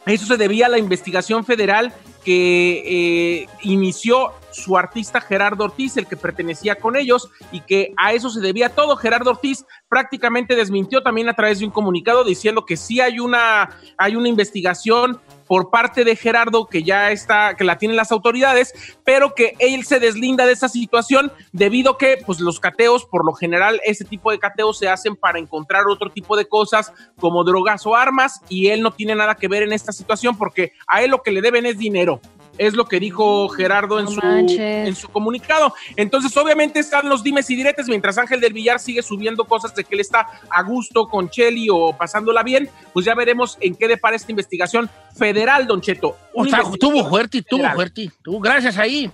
eso 0.07 0.27
se 0.27 0.37
debía 0.37 0.67
a 0.67 0.69
la 0.69 0.79
investigación 0.79 1.45
federal 1.45 1.93
que 2.25 3.43
eh, 3.43 3.49
inició 3.63 4.33
su 4.53 4.77
artista 4.77 5.21
Gerardo 5.21 5.65
Ortiz, 5.65 5.97
el 5.97 6.07
que 6.07 6.17
pertenecía 6.17 6.77
con 6.77 6.97
ellos, 6.97 7.29
y 7.51 7.61
que 7.61 7.93
a 7.97 8.13
eso 8.13 8.31
se 8.31 8.41
debía 8.41 8.71
todo. 8.71 8.97
Gerardo 8.97 9.31
Ortiz 9.31 9.65
prácticamente 9.89 10.57
desmintió 10.57 11.03
también 11.03 11.29
a 11.29 11.35
través 11.35 11.59
de 11.59 11.65
un 11.65 11.71
comunicado 11.71 12.25
diciendo 12.25 12.65
que 12.65 12.77
sí 12.77 13.01
hay 13.01 13.19
una, 13.19 13.71
hay 13.99 14.17
una 14.17 14.29
investigación 14.29 15.21
por 15.47 15.69
parte 15.69 16.05
de 16.05 16.17
Gerardo 16.17 16.67
que 16.67 16.83
ya 16.83 17.11
está, 17.11 17.55
que 17.57 17.65
la 17.65 17.77
tienen 17.77 17.95
las 17.95 18.11
autoridades, 18.11 18.73
pero 19.05 19.35
que 19.35 19.55
él 19.59 19.85
se 19.85 20.01
deslinda 20.01 20.47
de 20.47 20.53
esa 20.53 20.69
situación 20.71 21.31
debido 21.53 21.99
que 21.99 22.23
pues 22.25 22.41
los 22.41 22.59
cateos, 22.59 23.05
por 23.05 23.27
lo 23.27 23.35
general, 23.35 23.79
ese 23.85 24.07
tipo 24.07 24.31
de 24.31 24.39
cateos 24.39 24.79
se 24.79 24.89
hacen 24.89 25.15
para 25.15 25.39
encontrar 25.39 25.87
otro 25.89 26.11
tipo 26.11 26.39
de 26.39 26.47
cosas 26.47 26.91
como 27.21 27.45
drogas 27.45 27.87
o 27.87 27.95
armas 27.95 28.41
y 28.49 28.69
él 28.69 28.81
no 28.81 28.93
tiene 28.93 29.15
nada 29.15 29.35
que 29.35 29.49
ver 29.49 29.63
en 29.63 29.75
esta 29.75 29.93
situación 29.93 30.39
porque 30.39 30.73
a 30.87 31.03
él 31.03 31.11
lo 31.11 31.23
que 31.23 31.33
le 31.33 31.43
deben 31.43 31.67
es 31.67 31.77
dinero. 31.77 32.21
Es 32.59 32.75
lo 32.75 32.85
que 32.85 33.01
dijo 33.01 33.49
Gerardo 33.49 33.99
en, 33.99 34.05
No 34.05 34.11
su, 34.11 34.21
en 34.23 34.95
su 34.95 35.09
comunicado. 35.09 35.75
Entonces, 35.97 36.37
obviamente 36.37 36.81
están 36.81 37.09
los 37.09 37.23
dimes 37.23 37.49
y 37.51 37.57
diretes, 37.57 37.89
mientras 37.89 38.19
Ángel 38.19 38.41
del 38.41 38.53
Villar 38.53 38.79
sigue 38.79 39.03
subiendo 39.03 39.45
cosas 39.45 39.75
de 39.75 39.85
que 39.85 39.95
él 39.95 40.01
está 40.01 40.27
a 40.51 40.63
gusto 40.63 41.09
con 41.09 41.31
Cheli 41.31 41.69
o 41.71 41.97
pasándola 41.97 42.43
bien, 42.43 42.69
pues 42.93 43.07
ya 43.07 43.15
veremos 43.15 43.57
en 43.61 43.75
qué 43.75 43.89
depara 43.89 44.17
esta 44.17 44.31
investigación 44.31 44.91
federal, 45.17 45.67
Don 45.67 45.81
Cheto. 45.81 46.17
O 46.35 46.45
sea, 46.45 46.63
tuvo 46.79 47.09
fuerte, 47.09 47.43
tuvo 47.43 47.69
fuerte. 47.71 48.11
Tuvo, 48.23 48.41
gracias 48.41 48.77
ahí. 48.79 49.11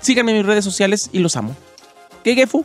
Síganme 0.00 0.32
en 0.32 0.38
mis 0.38 0.46
redes 0.46 0.64
sociales 0.64 1.10
y 1.12 1.18
los 1.18 1.36
amo. 1.36 1.54
¿Qué, 2.24 2.34
Gefu? 2.34 2.64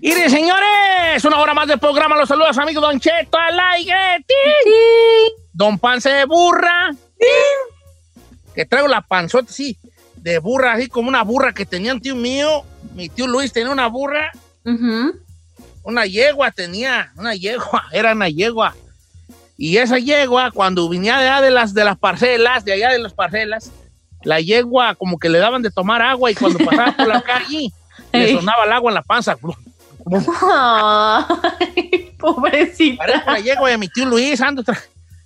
Y 0.00 0.14
de 0.14 0.30
señores, 0.30 1.24
una 1.24 1.40
hora 1.40 1.54
más 1.54 1.66
de 1.66 1.76
programa. 1.76 2.16
Los 2.16 2.28
saludos, 2.28 2.56
amigo 2.58 2.80
Don 2.80 3.00
Cheto 3.00 3.36
al 3.36 3.58
aire. 3.58 4.24
¡Tin! 4.26 4.72
Don 5.52 5.78
Panse 5.78 6.10
de 6.10 6.24
Burra. 6.24 6.90
¡Tin! 7.18 8.54
Que 8.54 8.64
traigo 8.64 8.86
la 8.88 9.00
panzota 9.00 9.50
así, 9.50 9.76
de 10.16 10.38
burra, 10.38 10.72
así 10.72 10.88
como 10.88 11.08
una 11.08 11.22
burra 11.22 11.52
que 11.52 11.66
tenía 11.66 11.92
un 11.92 12.00
tío 12.00 12.14
mío. 12.14 12.64
Mi 12.94 13.08
tío 13.08 13.26
Luis 13.26 13.52
tenía 13.52 13.72
una 13.72 13.88
burra. 13.88 14.30
Una 15.82 16.06
yegua 16.06 16.50
tenía, 16.50 17.12
una 17.16 17.34
yegua, 17.34 17.84
era 17.92 18.12
una 18.12 18.28
yegua. 18.28 18.76
Y 19.56 19.78
esa 19.78 19.98
yegua, 19.98 20.52
cuando 20.52 20.88
venía 20.88 21.18
de 21.18 21.28
allá 21.28 21.40
de 21.40 21.50
las, 21.50 21.74
de 21.74 21.84
las 21.84 21.98
parcelas, 21.98 22.64
de 22.64 22.72
allá 22.72 22.90
de 22.90 22.98
las 23.00 23.14
parcelas, 23.14 23.72
la 24.22 24.40
yegua 24.40 24.94
como 24.94 25.18
que 25.18 25.28
le 25.28 25.38
daban 25.38 25.62
de 25.62 25.70
tomar 25.70 26.02
agua 26.02 26.30
y 26.30 26.34
cuando 26.34 26.58
pasaba 26.64 26.96
por 26.96 27.08
la 27.08 27.22
calle, 27.22 27.72
le 28.12 28.34
sonaba 28.34 28.64
el 28.64 28.72
agua 28.72 28.90
en 28.92 28.94
la 28.94 29.02
panza. 29.02 29.36
Ay, 30.52 32.14
pobrecita. 32.18 33.04
Parece 33.04 33.24
la 33.26 33.38
yegua 33.40 33.70
de 33.70 33.78
mi 33.78 33.88
tío 33.88 34.04
Luis, 34.06 34.40
ando 34.40 34.62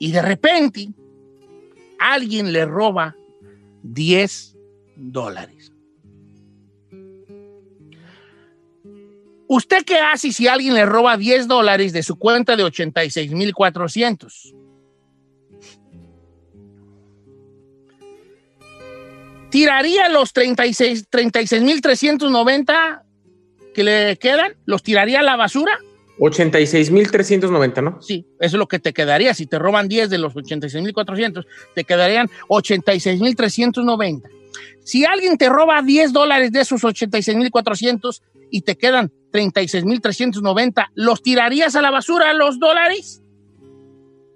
Y 0.00 0.10
de 0.10 0.20
repente 0.20 0.88
alguien 2.00 2.52
le 2.52 2.66
roba 2.66 3.14
10 3.84 4.56
dólares. 4.96 5.72
¿Usted 9.46 9.84
qué 9.84 10.00
hace 10.00 10.32
si 10.32 10.48
alguien 10.48 10.74
le 10.74 10.84
roba 10.86 11.16
10 11.16 11.46
dólares 11.46 11.92
de 11.92 12.02
su 12.02 12.18
cuenta 12.18 12.56
de 12.56 12.64
86,400? 12.64 14.56
¿Tiraría 19.50 20.08
los 20.08 20.32
36 20.32 21.06
36,390 21.08 23.04
que 23.74 23.84
le 23.84 24.16
quedan? 24.18 24.54
¿Los 24.66 24.82
tiraría 24.82 25.20
a 25.20 25.22
la 25.22 25.36
basura? 25.36 25.78
86,390, 26.18 27.80
¿no? 27.82 28.02
Sí, 28.02 28.26
eso 28.40 28.56
es 28.56 28.58
lo 28.58 28.68
que 28.68 28.78
te 28.78 28.92
quedaría. 28.92 29.32
Si 29.34 29.46
te 29.46 29.58
roban 29.58 29.88
10 29.88 30.10
de 30.10 30.18
los 30.18 30.36
86,400, 30.36 31.46
te 31.74 31.84
quedarían 31.84 32.28
86,390. 32.48 34.28
Si 34.84 35.04
alguien 35.04 35.38
te 35.38 35.48
roba 35.48 35.80
10 35.82 36.12
dólares 36.12 36.52
de 36.52 36.60
esos 36.60 36.84
86,400 36.84 38.22
y 38.50 38.62
te 38.62 38.76
quedan 38.76 39.10
36,390, 39.32 40.90
¿los 40.94 41.22
tirarías 41.22 41.74
a 41.76 41.82
la 41.82 41.90
basura 41.90 42.32
los 42.34 42.58
dólares? 42.58 43.22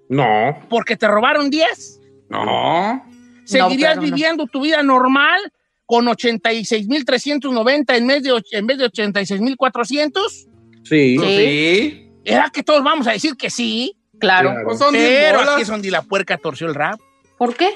No. 0.09 0.59
¿Porque 0.68 0.97
te 0.97 1.09
robaron 1.09 1.51
10? 1.51 2.01
No. 2.31 3.05
¿Seguirías 3.44 3.97
No, 3.97 4.01
pero 4.01 4.11
no. 4.11 4.16
viviendo 4.16 4.47
tu 4.47 4.62
vida 4.62 4.83
normal 4.83 5.40
con 5.87 6.09
86,390 6.09 7.97
en, 7.97 8.07
vez 8.07 8.23
de 8.23 8.42
en 8.53 8.66
vez 8.66 8.79
de 8.79 8.85
86,400? 8.87 10.47
Sí. 10.85 11.18
Sí. 11.18 12.11
¿Era 12.25 12.51
que 12.51 12.62
todos 12.62 12.83
vamos 12.83 13.07
a 13.07 13.12
decir 13.12 13.37
que 13.37 13.51
sí? 13.51 13.97
Claro. 14.18 14.55
Pues 14.64 14.79
son 14.79 14.94
Pero 14.94 15.40
aquí 15.40 15.61
es 15.62 15.68
donde 15.68 15.90
la 15.90 16.03
puerca 16.03 16.38
torció 16.38 16.66
el 16.66 16.75
rap. 16.75 16.99
¿Por 17.37 17.55
qué? 17.55 17.68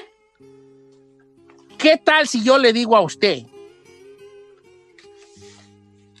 ¿Qué 1.77 1.97
tal 1.97 2.27
si 2.27 2.43
yo 2.43 2.57
le 2.57 2.73
digo 2.73 2.97
a 2.97 3.01
usted 3.01 3.43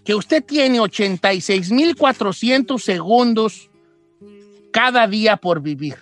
que 0.03 0.13
usted 0.15 0.43
tiene 0.43 0.79
86.400 0.79 2.79
segundos 2.79 3.69
cada 4.71 5.07
día 5.07 5.37
por 5.37 5.61
vivir? 5.61 5.95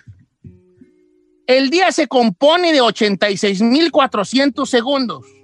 El 1.46 1.70
día 1.70 1.92
se 1.92 2.08
compone 2.08 2.72
de 2.72 2.80
86.400 2.80 4.66
segundos. 4.66 5.37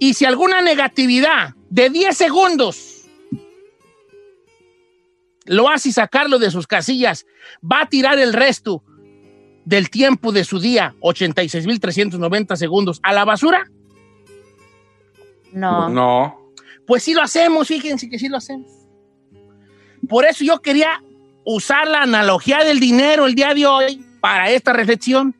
Y 0.00 0.14
si 0.14 0.24
alguna 0.24 0.62
negatividad 0.62 1.54
de 1.68 1.90
10 1.90 2.16
segundos 2.16 3.06
lo 5.44 5.68
hace 5.68 5.92
sacarlo 5.92 6.38
de 6.38 6.50
sus 6.50 6.66
casillas, 6.66 7.26
va 7.62 7.82
a 7.82 7.88
tirar 7.88 8.18
el 8.18 8.32
resto 8.32 8.82
del 9.66 9.90
tiempo 9.90 10.32
de 10.32 10.44
su 10.44 10.58
día, 10.58 10.94
86.390 11.00 12.56
segundos, 12.56 12.98
a 13.02 13.12
la 13.12 13.26
basura? 13.26 13.70
No. 15.52 15.90
No. 15.90 16.52
Pues 16.86 17.02
sí 17.02 17.12
lo 17.12 17.20
hacemos, 17.20 17.68
fíjense 17.68 18.08
que 18.08 18.18
sí 18.18 18.28
lo 18.28 18.38
hacemos. 18.38 18.70
Por 20.08 20.24
eso 20.24 20.44
yo 20.44 20.62
quería 20.62 21.02
usar 21.44 21.86
la 21.86 22.02
analogía 22.02 22.64
del 22.64 22.80
dinero 22.80 23.26
el 23.26 23.34
día 23.34 23.52
de 23.52 23.66
hoy 23.66 24.02
para 24.22 24.50
esta 24.50 24.72
reflexión. 24.72 25.36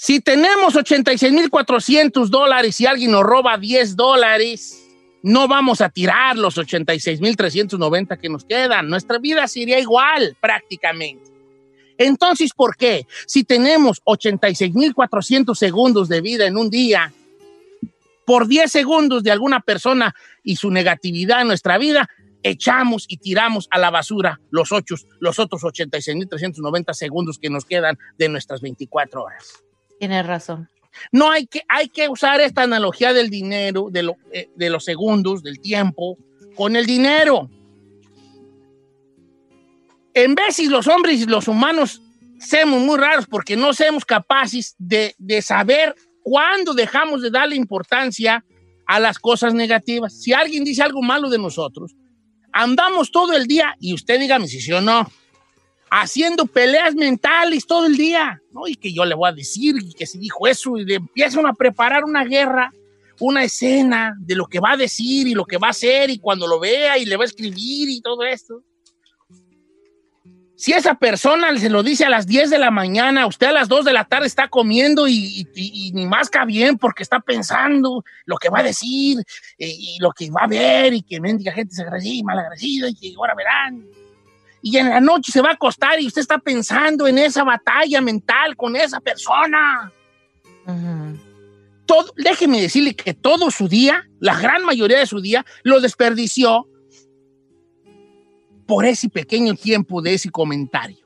Si 0.00 0.20
tenemos 0.20 0.76
86.400 0.76 2.28
dólares 2.28 2.80
y 2.80 2.86
alguien 2.86 3.10
nos 3.10 3.24
roba 3.24 3.58
10 3.58 3.96
dólares, 3.96 4.88
no 5.24 5.48
vamos 5.48 5.80
a 5.80 5.88
tirar 5.88 6.36
los 6.36 6.56
86.390 6.56 8.16
que 8.20 8.28
nos 8.28 8.44
quedan. 8.44 8.88
Nuestra 8.88 9.18
vida 9.18 9.48
sería 9.48 9.80
igual 9.80 10.36
prácticamente. 10.40 11.28
Entonces, 11.98 12.52
¿por 12.54 12.76
qué? 12.76 13.08
Si 13.26 13.42
tenemos 13.42 14.00
86.400 14.04 15.56
segundos 15.56 16.08
de 16.08 16.20
vida 16.20 16.46
en 16.46 16.56
un 16.56 16.70
día, 16.70 17.12
por 18.24 18.46
10 18.46 18.70
segundos 18.70 19.24
de 19.24 19.32
alguna 19.32 19.58
persona 19.58 20.14
y 20.44 20.54
su 20.54 20.70
negatividad 20.70 21.40
en 21.40 21.48
nuestra 21.48 21.76
vida, 21.76 22.08
echamos 22.44 23.04
y 23.08 23.16
tiramos 23.16 23.66
a 23.72 23.78
la 23.78 23.90
basura 23.90 24.38
los, 24.50 24.70
ocho, 24.70 24.94
los 25.18 25.40
otros 25.40 25.62
86.390 25.62 26.92
segundos 26.92 27.36
que 27.40 27.50
nos 27.50 27.64
quedan 27.64 27.98
de 28.16 28.28
nuestras 28.28 28.60
24 28.60 29.24
horas. 29.24 29.64
Tienes 29.98 30.26
razón. 30.26 30.68
No 31.12 31.30
hay 31.30 31.46
que, 31.46 31.62
hay 31.68 31.88
que 31.88 32.08
usar 32.08 32.40
esta 32.40 32.62
analogía 32.62 33.12
del 33.12 33.30
dinero, 33.30 33.88
de, 33.90 34.02
lo, 34.02 34.16
eh, 34.32 34.48
de 34.56 34.70
los 34.70 34.84
segundos, 34.84 35.42
del 35.42 35.60
tiempo, 35.60 36.16
con 36.56 36.76
el 36.76 36.86
dinero. 36.86 37.48
En 40.14 40.34
veces 40.34 40.68
los 40.68 40.88
hombres 40.88 41.20
y 41.20 41.26
los 41.26 41.46
humanos 41.46 42.02
somos 42.40 42.80
muy 42.80 42.98
raros 42.98 43.26
porque 43.26 43.56
no 43.56 43.72
somos 43.72 44.04
capaces 44.04 44.74
de, 44.78 45.14
de 45.18 45.42
saber 45.42 45.94
cuándo 46.22 46.74
dejamos 46.74 47.22
de 47.22 47.30
darle 47.30 47.56
importancia 47.56 48.44
a 48.86 48.98
las 48.98 49.18
cosas 49.18 49.54
negativas. 49.54 50.20
Si 50.20 50.32
alguien 50.32 50.64
dice 50.64 50.82
algo 50.82 51.02
malo 51.02 51.28
de 51.30 51.38
nosotros, 51.38 51.94
andamos 52.52 53.12
todo 53.12 53.34
el 53.34 53.46
día, 53.46 53.76
y 53.78 53.94
usted 53.94 54.18
dígame 54.18 54.48
si 54.48 54.60
sí 54.60 54.72
o 54.72 54.80
no, 54.80 55.10
haciendo 55.90 56.46
peleas 56.46 56.94
mentales 56.94 57.66
todo 57.66 57.86
el 57.86 57.96
día, 57.96 58.40
¿no? 58.52 58.66
Y 58.66 58.76
que 58.76 58.92
yo 58.92 59.04
le 59.04 59.14
voy 59.14 59.28
a 59.28 59.32
decir 59.32 59.76
y 59.80 59.92
que 59.92 60.06
se 60.06 60.18
dijo 60.18 60.46
eso, 60.46 60.76
y 60.76 60.84
le 60.84 60.96
empiezan 60.96 61.46
a 61.46 61.52
preparar 61.52 62.04
una 62.04 62.24
guerra, 62.24 62.72
una 63.20 63.44
escena 63.44 64.14
de 64.20 64.34
lo 64.34 64.46
que 64.46 64.60
va 64.60 64.72
a 64.72 64.76
decir 64.76 65.26
y 65.26 65.34
lo 65.34 65.44
que 65.44 65.58
va 65.58 65.68
a 65.68 65.70
hacer, 65.70 66.10
y 66.10 66.18
cuando 66.18 66.46
lo 66.46 66.60
vea 66.60 66.98
y 66.98 67.04
le 67.04 67.16
va 67.16 67.24
a 67.24 67.26
escribir 67.26 67.88
y 67.88 68.00
todo 68.00 68.24
esto. 68.24 68.62
Si 70.58 70.72
esa 70.72 70.96
persona 70.96 71.56
se 71.56 71.70
lo 71.70 71.84
dice 71.84 72.04
a 72.04 72.10
las 72.10 72.26
10 72.26 72.50
de 72.50 72.58
la 72.58 72.72
mañana, 72.72 73.28
usted 73.28 73.46
a 73.46 73.52
las 73.52 73.68
2 73.68 73.84
de 73.84 73.92
la 73.92 74.04
tarde 74.06 74.26
está 74.26 74.48
comiendo 74.48 75.06
y, 75.06 75.46
y, 75.54 75.88
y 75.88 75.92
ni 75.92 76.04
que 76.04 76.44
bien 76.46 76.78
porque 76.78 77.04
está 77.04 77.20
pensando 77.20 78.02
lo 78.24 78.36
que 78.38 78.48
va 78.48 78.58
a 78.58 78.64
decir 78.64 79.18
y, 79.56 79.66
y 79.66 79.98
lo 80.00 80.10
que 80.10 80.28
va 80.32 80.42
a 80.42 80.46
ver 80.48 80.94
y 80.94 81.02
que 81.02 81.20
mendiga 81.20 81.52
gente 81.52 81.76
se 81.76 81.82
agradecida 81.82 82.14
y 82.14 82.22
malagradecida 82.24 82.88
y 82.88 82.94
que 82.96 83.14
ahora 83.16 83.36
verán. 83.36 83.86
Y 84.62 84.76
en 84.76 84.90
la 84.90 85.00
noche 85.00 85.32
se 85.32 85.40
va 85.40 85.50
a 85.50 85.54
acostar 85.54 86.00
y 86.00 86.06
usted 86.06 86.20
está 86.20 86.38
pensando 86.38 87.06
en 87.06 87.18
esa 87.18 87.44
batalla 87.44 88.00
mental 88.00 88.56
con 88.56 88.74
esa 88.76 89.00
persona. 89.00 89.92
Uh 90.66 90.70
-huh. 90.70 91.18
todo, 91.86 92.12
déjeme 92.16 92.60
decirle 92.60 92.94
que 92.94 93.14
todo 93.14 93.50
su 93.50 93.68
día, 93.68 94.06
la 94.20 94.38
gran 94.38 94.64
mayoría 94.64 94.98
de 94.98 95.06
su 95.06 95.20
día, 95.20 95.46
lo 95.62 95.80
desperdició 95.80 96.68
por 98.66 98.84
ese 98.84 99.08
pequeño 99.08 99.54
tiempo 99.54 100.02
de 100.02 100.12
ese 100.12 100.30
comentario. 100.30 100.98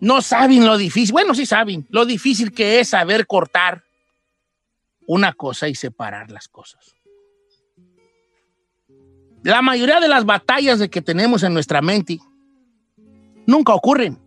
No 0.00 0.22
saben 0.22 0.66
lo 0.66 0.76
difícil, 0.76 1.12
bueno, 1.12 1.34
sí 1.34 1.46
saben, 1.46 1.86
lo 1.90 2.04
difícil 2.04 2.52
que 2.52 2.80
es 2.80 2.88
saber 2.88 3.26
cortar 3.26 3.84
una 5.06 5.32
cosa 5.32 5.68
y 5.68 5.74
separar 5.74 6.30
las 6.30 6.48
cosas. 6.48 6.94
La 9.48 9.62
mayoría 9.62 9.98
de 9.98 10.08
las 10.08 10.26
batallas 10.26 10.78
de 10.78 10.90
que 10.90 11.00
tenemos 11.00 11.42
en 11.42 11.54
nuestra 11.54 11.80
mente 11.80 12.18
nunca 13.46 13.72
ocurren. 13.72 14.18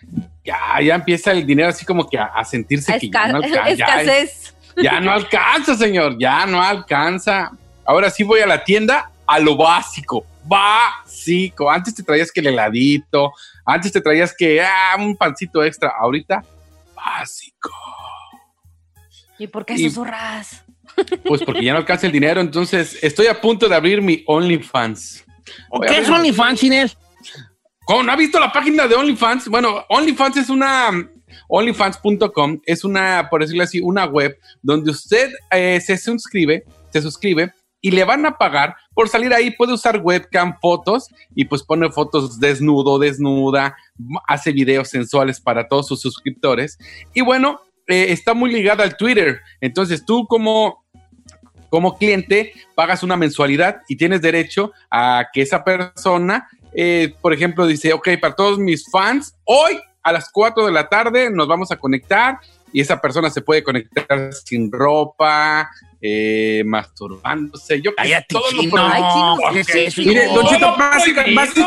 Ya, 0.44 0.80
ya 0.82 0.96
empieza 0.96 1.30
el 1.30 1.46
dinero 1.46 1.68
así 1.68 1.86
como 1.86 2.08
que 2.08 2.18
a, 2.18 2.24
a 2.24 2.44
sentirse 2.44 2.92
A 2.92 2.98
que 2.98 3.08
ya 3.08 3.28
no 3.28 3.38
alcanza. 3.38 3.70
escasez. 3.70 4.54
Ya, 4.76 4.82
ya 4.82 5.00
no 5.00 5.12
alcanza, 5.12 5.76
señor. 5.76 6.16
Ya 6.18 6.46
no 6.46 6.60
alcanza. 6.62 7.52
Ahora 7.86 8.10
sí 8.10 8.24
voy 8.24 8.40
a 8.40 8.46
la 8.46 8.64
tienda 8.64 9.10
a 9.26 9.38
lo 9.38 9.56
básico. 9.56 10.26
Básico. 10.44 11.70
Antes 11.70 11.94
te 11.94 12.02
traías 12.02 12.32
que 12.32 12.40
el 12.40 12.48
heladito. 12.48 13.32
Antes 13.64 13.92
te 13.92 14.00
traías 14.00 14.34
que 14.36 14.60
ah, 14.60 14.96
un 14.98 15.16
pancito 15.16 15.62
extra. 15.64 15.92
Ahorita, 15.98 16.42
básico. 17.04 17.70
¿Y 19.38 19.46
por 19.46 19.64
qué 19.66 19.74
Y- 19.74 19.88
susurras? 19.88 20.64
Pues 21.24 21.42
porque 21.42 21.64
ya 21.64 21.72
no 21.72 21.78
alcanza 21.78 22.06
el 22.06 22.12
dinero. 22.12 22.40
Entonces 22.40 23.02
estoy 23.02 23.26
a 23.26 23.40
punto 23.40 23.68
de 23.68 23.74
abrir 23.74 24.00
mi 24.00 24.22
OnlyFans. 24.26 25.24
Voy 25.70 25.86
¿Qué 25.88 25.98
es 25.98 26.08
OnlyFans, 26.08 26.62
Inés? 26.62 26.96
¿Cómo 27.86 28.02
no 28.02 28.12
ha 28.12 28.16
visto 28.16 28.38
la 28.38 28.52
página 28.52 28.86
de 28.86 28.94
OnlyFans? 28.94 29.48
Bueno, 29.48 29.84
OnlyFans 29.88 30.36
es 30.36 30.48
una 30.50 30.90
onlyfans.com 31.48 32.60
es 32.64 32.84
una, 32.84 33.28
por 33.28 33.40
decirlo 33.40 33.64
así, 33.64 33.80
una 33.80 34.04
web 34.04 34.38
donde 34.62 34.90
usted 34.90 35.32
eh, 35.50 35.80
se 35.80 35.96
suscribe, 35.96 36.64
se 36.92 37.02
suscribe 37.02 37.52
y 37.84 37.90
le 37.90 38.04
van 38.04 38.24
a 38.24 38.38
pagar 38.38 38.76
por 38.94 39.10
salir 39.10 39.34
ahí. 39.34 39.50
Puede 39.50 39.74
usar 39.74 40.00
webcam, 40.02 40.58
fotos 40.58 41.10
y 41.34 41.44
pues 41.44 41.62
pone 41.62 41.90
fotos 41.90 42.40
desnudo, 42.40 42.98
desnuda, 42.98 43.76
hace 44.26 44.52
videos 44.52 44.88
sensuales 44.88 45.38
para 45.38 45.68
todos 45.68 45.88
sus 45.88 46.00
suscriptores. 46.00 46.78
Y 47.12 47.20
bueno, 47.20 47.60
eh, 47.86 48.06
está 48.08 48.32
muy 48.32 48.50
ligada 48.50 48.84
al 48.84 48.96
Twitter. 48.96 49.42
Entonces 49.60 50.02
tú 50.06 50.26
como 50.26 50.82
como 51.68 51.98
cliente 51.98 52.54
pagas 52.74 53.02
una 53.02 53.18
mensualidad 53.18 53.82
y 53.86 53.96
tienes 53.96 54.22
derecho 54.22 54.72
a 54.90 55.26
que 55.30 55.42
esa 55.42 55.62
persona, 55.62 56.48
eh, 56.72 57.14
por 57.20 57.34
ejemplo, 57.34 57.66
dice, 57.66 57.92
ok, 57.92 58.08
para 58.18 58.34
todos 58.34 58.58
mis 58.58 58.90
fans, 58.90 59.34
hoy 59.44 59.78
a 60.02 60.10
las 60.10 60.30
4 60.30 60.64
de 60.64 60.72
la 60.72 60.88
tarde 60.88 61.28
nos 61.30 61.48
vamos 61.48 61.70
a 61.70 61.76
conectar 61.76 62.38
y 62.74 62.80
esa 62.80 63.00
persona 63.00 63.30
se 63.30 63.40
puede 63.40 63.62
conectar 63.62 64.32
sin 64.32 64.70
ropa, 64.72 65.70
eh, 66.02 66.64
masturbándose. 66.66 67.80
Yo 67.80 67.94
que 67.94 68.24
todo 68.28 68.50
lo 68.50 68.62
chino. 68.62 68.72
Ay, 68.76 69.02
chino, 69.12 69.36
¿qué 69.52 69.60
es 69.60 69.96
eso? 69.96 70.02
Mire, 70.04 70.26
Don 70.26 70.76
básicamente- 70.76 71.60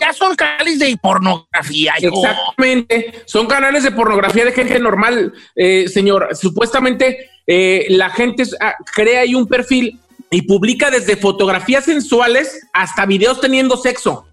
Ya 0.00 0.12
son 0.12 0.36
canales 0.36 0.78
de 0.78 0.96
pornografía. 0.96 1.94
Exactamente. 1.98 3.12
Son 3.24 3.48
canales 3.48 3.82
de 3.82 3.90
pornografía 3.90 4.44
de 4.44 4.52
gente 4.52 4.78
normal, 4.78 5.34
eh, 5.56 5.88
señor. 5.88 6.36
Supuestamente 6.36 7.28
eh, 7.48 7.86
la 7.88 8.10
gente 8.10 8.44
ah, 8.60 8.76
crea 8.94 9.22
ahí 9.22 9.34
un 9.34 9.48
perfil 9.48 9.98
y 10.30 10.42
publica 10.42 10.88
desde 10.92 11.16
fotografías 11.16 11.84
sensuales 11.84 12.64
hasta 12.72 13.06
videos 13.06 13.40
teniendo 13.40 13.76
sexo. 13.76 14.24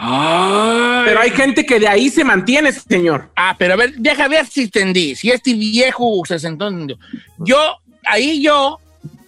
Pero 0.00 1.20
hay 1.20 1.30
gente 1.30 1.64
que 1.66 1.78
de 1.78 1.88
ahí 1.88 2.08
se 2.08 2.24
mantiene, 2.24 2.72
señor. 2.72 3.30
Ah, 3.36 3.54
pero 3.58 3.74
a 3.74 3.76
ver, 3.76 3.94
deja 3.96 4.28
ver 4.28 4.46
si 4.46 4.62
entendí. 4.62 5.14
Si 5.14 5.30
este 5.30 5.52
viejo 5.54 6.22
se 6.26 6.38
sentó. 6.38 6.68
en- 6.68 6.94
Yo, 7.38 7.76
ahí 8.04 8.42
yo 8.42 8.78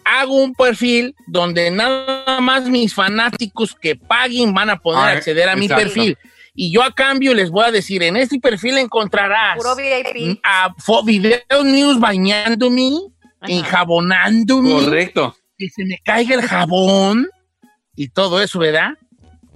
hago 0.05 0.35
un 0.43 0.55
perfil 0.55 1.15
donde 1.27 1.71
nada 1.71 2.41
más 2.41 2.65
mis 2.69 2.95
fanáticos 2.95 3.75
que 3.75 3.97
paguen 3.97 4.53
van 4.55 4.71
a 4.71 4.79
poder 4.79 5.01
Ah, 5.01 5.13
acceder 5.19 5.49
a 5.49 5.57
mi 5.57 5.67
exacto. 5.67 5.85
perfil. 5.85 6.19
Y 6.55 6.71
yo 6.73 6.83
a 6.83 6.93
cambio 6.95 7.33
les 7.35 7.51
voy 7.51 7.65
a 7.65 7.71
decir, 7.71 8.03
en 8.03 8.17
este 8.17 8.39
perfil 8.39 8.77
encontrarás 8.79 9.57
Puro 9.57 9.75
VIP. 9.77 10.39
a 10.45 10.75
fo- 10.77 11.05
videos 11.05 11.65
news 11.65 11.99
bañándome, 11.99 12.91
enjabonándome. 13.43 14.71
Correcto. 14.73 15.37
Que 15.59 15.69
se 15.71 15.85
me 15.85 15.99
caiga 16.05 16.35
el 16.35 16.43
jabón 16.43 17.29
y 17.97 18.09
todo 18.09 18.43
eso, 18.43 18.59
¿verdad? 18.59 18.91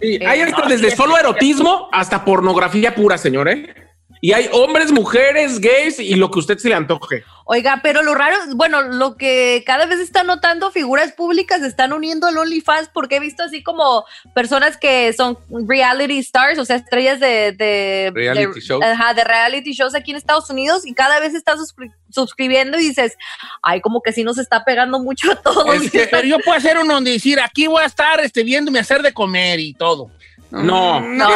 Sí, 0.00 0.18
hay 0.24 0.40
hasta 0.40 0.68
desde 0.68 0.94
solo 0.94 1.16
erotismo 1.18 1.88
hasta 1.92 2.24
pornografía 2.24 2.94
pura, 2.94 3.16
señor, 3.16 3.48
¿eh? 3.48 3.85
Y 4.20 4.32
hay 4.32 4.48
hombres, 4.52 4.92
mujeres, 4.92 5.60
gays 5.60 5.98
y 6.00 6.14
lo 6.14 6.30
que 6.30 6.38
usted 6.38 6.58
se 6.58 6.68
le 6.68 6.74
antoje. 6.74 7.22
Oiga, 7.44 7.78
pero 7.82 8.02
lo 8.02 8.14
raro, 8.14 8.34
bueno, 8.56 8.82
lo 8.82 9.16
que 9.16 9.62
cada 9.64 9.86
vez 9.86 10.00
están 10.00 10.26
notando 10.26 10.72
figuras 10.72 11.12
públicas 11.12 11.62
están 11.62 11.92
uniendo 11.92 12.26
al 12.26 12.36
OnlyFans 12.36 12.88
porque 12.92 13.16
he 13.16 13.20
visto 13.20 13.44
así 13.44 13.62
como 13.62 14.04
personas 14.34 14.76
que 14.76 15.12
son 15.12 15.38
reality 15.68 16.18
stars, 16.18 16.58
o 16.58 16.64
sea, 16.64 16.74
estrellas 16.76 17.20
de, 17.20 17.52
de 17.52 18.10
Reality 18.12 18.54
de, 18.54 18.60
shows. 18.60 18.82
ajá, 18.84 19.14
de 19.14 19.22
reality 19.22 19.72
shows 19.74 19.94
aquí 19.94 20.10
en 20.10 20.16
Estados 20.16 20.50
Unidos 20.50 20.84
y 20.86 20.92
cada 20.94 21.20
vez 21.20 21.34
están 21.34 21.58
suscri- 21.58 21.92
suscribiendo 22.10 22.78
y 22.80 22.88
dices, 22.88 23.16
ay, 23.62 23.80
como 23.80 24.00
que 24.02 24.12
sí 24.12 24.24
nos 24.24 24.38
está 24.38 24.64
pegando 24.64 24.98
mucho 24.98 25.30
a 25.30 25.36
todos. 25.36 25.66
pero 26.10 26.26
yo 26.26 26.38
puedo 26.40 26.58
hacer 26.58 26.78
uno 26.78 26.94
donde 26.94 27.12
decir, 27.12 27.38
aquí 27.40 27.68
voy 27.68 27.82
a 27.82 27.86
estar 27.86 28.18
este, 28.20 28.42
viéndome 28.42 28.80
hacer 28.80 29.02
de 29.02 29.12
comer 29.12 29.60
y 29.60 29.72
todo. 29.74 30.10
No, 30.50 31.00
No, 31.00 31.28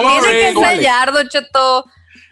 tiene 0.00 0.20
que 0.30 0.48
ensayar, 0.48 1.12
Don 1.12 1.28
Cheto. 1.28 1.86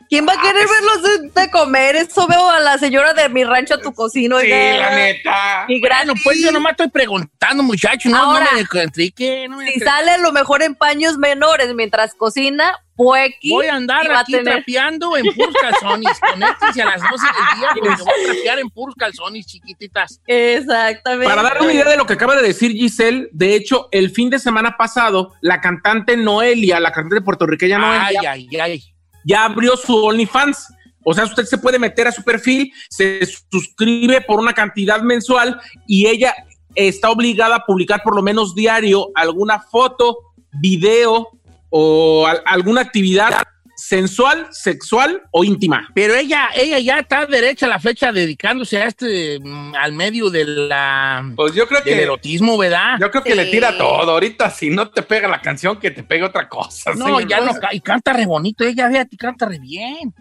¿Quién 0.08 0.26
va 0.26 0.32
a 0.34 0.40
querer 0.40 0.66
verlos 0.68 1.02
de, 1.34 1.40
de 1.42 1.50
comer? 1.50 1.96
Eso 1.96 2.26
veo 2.26 2.50
a 2.50 2.60
la 2.60 2.78
señora 2.78 3.12
de 3.14 3.28
mi 3.28 3.44
rancho 3.44 3.74
a 3.74 3.78
tu 3.80 3.92
cocina. 3.92 4.40
Sí, 4.40 4.48
la 4.48 4.90
neta. 4.94 5.64
Y 5.68 5.80
Bueno, 5.80 6.14
pues 6.22 6.40
yo 6.40 6.52
nomás 6.52 6.72
estoy 6.72 6.88
preguntando, 6.88 7.62
muchacho. 7.62 8.08
No, 8.08 8.16
Ahora, 8.16 8.46
no 8.52 8.58
me 8.58 9.48
no 9.48 9.56
me 9.56 9.72
Si 9.72 9.80
sale 9.80 10.12
a 10.12 10.18
lo 10.18 10.32
mejor 10.32 10.62
en 10.62 10.74
paños 10.74 11.18
menores 11.18 11.74
mientras 11.74 12.14
cocina, 12.14 12.74
puequi. 12.96 13.50
Voy 13.50 13.66
a 13.66 13.74
andar 13.74 14.10
va 14.10 14.18
a 14.18 14.20
aquí 14.20 14.32
tener- 14.32 14.54
trapeando 14.54 15.16
en 15.16 15.26
puros 15.34 15.54
calzones. 15.60 16.18
Conéctense 16.20 16.82
a 16.82 16.86
las 16.86 17.00
12 17.00 17.26
del 17.26 17.58
día 17.58 17.68
porque 17.74 17.88
voy 18.02 18.12
a 18.12 18.32
trapear 18.32 18.58
en 18.58 18.70
puros 18.70 18.94
calzones, 18.96 19.46
chiquititas. 19.46 20.20
Exactamente. 20.26 21.28
Para 21.28 21.42
dar 21.42 21.60
una 21.60 21.72
idea 21.72 21.84
de 21.88 21.96
lo 21.96 22.06
que 22.06 22.14
acaba 22.14 22.36
de 22.36 22.42
decir 22.42 22.72
Giselle, 22.72 23.28
de 23.32 23.54
hecho, 23.54 23.88
el 23.92 24.10
fin 24.10 24.30
de 24.30 24.38
semana 24.38 24.76
pasado, 24.76 25.34
la 25.40 25.60
cantante 25.60 26.16
Noelia, 26.16 26.80
la 26.80 26.92
cantante 26.92 27.22
puertorriqueña 27.22 27.76
Ay, 27.76 28.14
Noelia, 28.14 28.30
ay, 28.32 28.48
ay. 28.60 28.93
Ya 29.24 29.44
abrió 29.44 29.76
su 29.76 29.96
OnlyFans. 29.96 30.68
O 31.04 31.12
sea, 31.12 31.24
usted 31.24 31.44
se 31.44 31.58
puede 31.58 31.78
meter 31.78 32.08
a 32.08 32.12
su 32.12 32.22
perfil, 32.22 32.72
se 32.88 33.20
suscribe 33.50 34.22
por 34.22 34.40
una 34.40 34.54
cantidad 34.54 35.02
mensual 35.02 35.60
y 35.86 36.06
ella 36.06 36.34
está 36.74 37.10
obligada 37.10 37.56
a 37.56 37.66
publicar 37.66 38.02
por 38.02 38.16
lo 38.16 38.22
menos 38.22 38.54
diario 38.54 39.10
alguna 39.14 39.60
foto, 39.60 40.16
video 40.60 41.28
o 41.68 42.26
al- 42.26 42.42
alguna 42.46 42.80
actividad 42.80 43.42
sensual, 43.88 44.48
sexual 44.50 45.22
o 45.30 45.44
íntima. 45.44 45.88
Pero 45.94 46.14
ella, 46.14 46.48
ella 46.56 46.78
ya 46.78 47.00
está 47.00 47.26
derecha 47.26 47.66
a 47.66 47.68
la 47.68 47.78
flecha 47.78 48.12
dedicándose 48.12 48.80
a 48.80 48.86
este, 48.86 49.38
mm, 49.40 49.74
al 49.74 49.92
medio 49.92 50.30
de 50.30 50.46
la, 50.46 51.30
Pues 51.36 51.54
yo 51.54 51.68
creo 51.68 51.82
del 51.82 51.94
que 51.94 52.02
erotismo, 52.02 52.56
¿verdad? 52.56 52.96
Yo 52.98 53.10
creo 53.10 53.22
que 53.22 53.34
le 53.34 53.46
tira 53.46 53.76
todo. 53.76 54.10
Ahorita 54.10 54.48
si 54.48 54.70
no 54.70 54.88
te 54.88 55.02
pega 55.02 55.28
la 55.28 55.42
canción, 55.42 55.78
que 55.78 55.90
te 55.90 56.02
pegue 56.02 56.24
otra 56.24 56.48
cosa. 56.48 56.92
No, 56.94 57.04
señor. 57.06 57.28
ya 57.28 57.40
no, 57.42 57.52
y 57.72 57.80
canta 57.80 58.14
re 58.14 58.24
bonito, 58.24 58.64
ella, 58.64 58.88
fíjate, 58.88 59.16
canta 59.18 59.46
re 59.46 59.58
bien. 59.58 60.14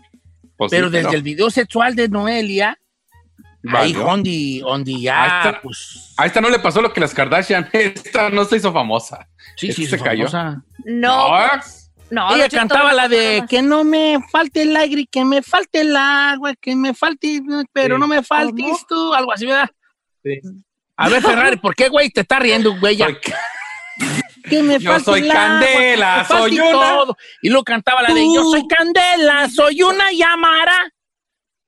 Pues 0.57 0.69
sí, 0.69 0.75
pero 0.77 0.89
desde 0.89 1.05
pero- 1.07 1.17
el 1.17 1.23
video 1.23 1.49
sexual 1.49 1.95
de 1.95 2.09
Noelia, 2.09 2.77
ahí 3.73 3.93
donde, 3.93 4.59
donde 4.61 4.99
ya, 4.99 5.23
A 5.23 5.37
esta, 5.47 5.61
pues, 5.61 6.13
a 6.17 6.25
esta 6.25 6.41
no 6.41 6.49
le 6.49 6.59
pasó 6.59 6.81
lo 6.81 6.91
que 6.91 6.99
las 6.99 7.13
Kardashian. 7.13 7.69
Esta 7.73 8.29
no 8.29 8.43
se 8.43 8.57
hizo 8.57 8.73
famosa. 8.73 9.29
sí, 9.55 9.69
Esta 9.69 9.81
sí, 9.81 9.87
se 9.87 9.97
se 9.97 10.03
cayó. 10.03 10.27
No, 10.29 10.61
No, 10.85 11.27
pues, 11.53 11.82
no, 12.13 12.35
Ella 12.35 12.47
cantaba 12.49 12.93
la 12.93 13.07
de 13.07 13.43
que 13.49 13.61
no 13.61 13.83
me 13.83 14.19
falte 14.31 14.61
el 14.61 14.75
aire, 14.77 15.05
que 15.11 15.25
me 15.25 15.41
falte 15.41 15.81
el 15.81 15.95
agua, 15.95 16.53
que 16.55 16.75
me 16.75 16.93
falte, 16.93 17.41
pero 17.71 17.95
Sí. 17.95 17.99
no 17.99 18.07
me 18.07 18.21
faltes 18.23 18.85
tú, 18.87 19.13
algo 19.13 19.31
así, 19.33 19.45
¿verdad? 19.45 19.69
Sí. 20.23 20.39
A 20.95 21.09
ver, 21.09 21.21
Ferrari, 21.21 21.57
¿por 21.57 21.75
qué, 21.75 21.89
güey, 21.89 22.09
te 22.09 22.21
está 22.21 22.39
riendo, 22.39 22.77
güey? 22.79 22.95
ya? 22.97 23.07
Que 24.49 24.61
me 24.61 24.77
Yo 24.77 24.99
soy 24.99 25.21
el 25.21 25.31
agua, 25.31 25.59
Candela, 25.61 26.13
que 26.15 26.19
me 26.19 26.25
falte 26.25 26.55
soy 26.57 26.59
una. 26.59 26.71
todo. 26.89 27.17
Y 27.41 27.49
luego 27.49 27.63
cantaba 27.63 28.01
la 28.01 28.13
de. 28.13 28.21
Yo 28.35 28.43
soy 28.43 28.67
Candela, 28.67 29.49
soy 29.49 29.81
una 29.83 30.11
llamara. 30.11 30.91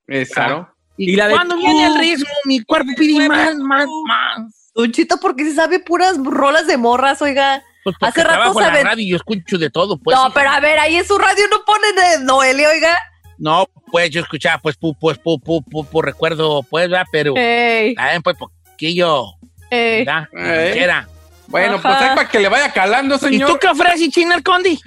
Esa. 0.06 0.72
Y, 0.98 1.12
Y 1.12 1.16
la 1.16 1.28
de 1.28 1.34
cuando 1.34 1.54
tú. 1.54 1.60
viene 1.62 1.86
el 1.86 1.98
ritmo, 1.98 2.26
mi 2.44 2.60
cuerpo 2.62 2.90
pide 2.96 3.28
más, 3.28 3.56
más, 3.56 3.86
más. 4.06 4.70
Don 4.74 4.92
Cheto, 4.92 5.18
porque 5.18 5.44
se 5.44 5.54
sabe 5.54 5.80
puras 5.80 6.18
rolas 6.22 6.66
de 6.66 6.76
morras, 6.76 7.22
oiga. 7.22 7.62
Pues 7.98 8.10
Hace 8.10 8.24
rato 8.24 8.60
en 8.60 8.66
la 8.74 8.82
radio 8.82 9.04
y 9.04 9.10
yo 9.10 9.16
escucho 9.16 9.58
de 9.58 9.70
todo, 9.70 9.96
pues. 9.98 10.16
no, 10.16 10.24
hija. 10.24 10.34
pero 10.34 10.50
a 10.50 10.58
ver, 10.58 10.76
ahí 10.80 10.96
en 10.96 11.06
su 11.06 11.16
radio 11.16 11.44
no 11.50 11.64
ponen 11.64 11.94
de 11.94 12.24
Noelia, 12.24 12.68
oiga. 12.68 12.98
No, 13.38 13.66
pues 13.92 14.10
yo 14.10 14.20
escuchaba, 14.22 14.58
pues, 14.58 14.76
pu, 14.76 14.94
pues, 14.98 15.18
pu, 15.18 15.38
pu, 15.38 15.62
pu, 15.62 15.84
pu, 15.84 16.02
recuerdo, 16.02 16.64
pues, 16.64 16.88
¿verdad? 16.88 17.06
Pero, 17.12 17.34
Ey, 17.36 17.94
también, 17.94 18.22
pues, 18.22 18.36
poquillo, 18.36 19.26
ey. 19.70 20.00
Dijera. 20.00 21.08
Bueno, 21.46 21.74
Ajá. 21.76 21.82
pues 21.82 21.94
ahí 22.02 22.16
para 22.16 22.28
que 22.28 22.40
le 22.40 22.48
vaya 22.48 22.72
calando, 22.72 23.14
¿Y 23.14 23.18
señor. 23.18 23.50
tú 23.52 23.58
qué 23.60 23.68
ofreces, 23.68 24.08
China 24.10 24.34
el 24.34 24.42
Condi? 24.42 24.80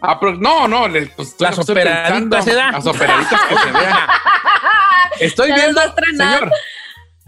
Ah, 0.00 0.20
pero 0.20 0.34
no, 0.34 0.68
no, 0.68 0.86
le, 0.86 1.06
pues, 1.06 1.34
Las 1.40 1.58
operaditas 1.58 2.44
se 2.44 2.54
da. 2.54 2.70
Las 2.70 2.86
operaditas 2.86 3.40
que 3.48 3.54
se 3.56 3.72
vean. 3.72 3.96
Estoy 5.18 5.48
Ya 5.48 5.54
viendo, 5.56 5.80
señor, 6.16 6.52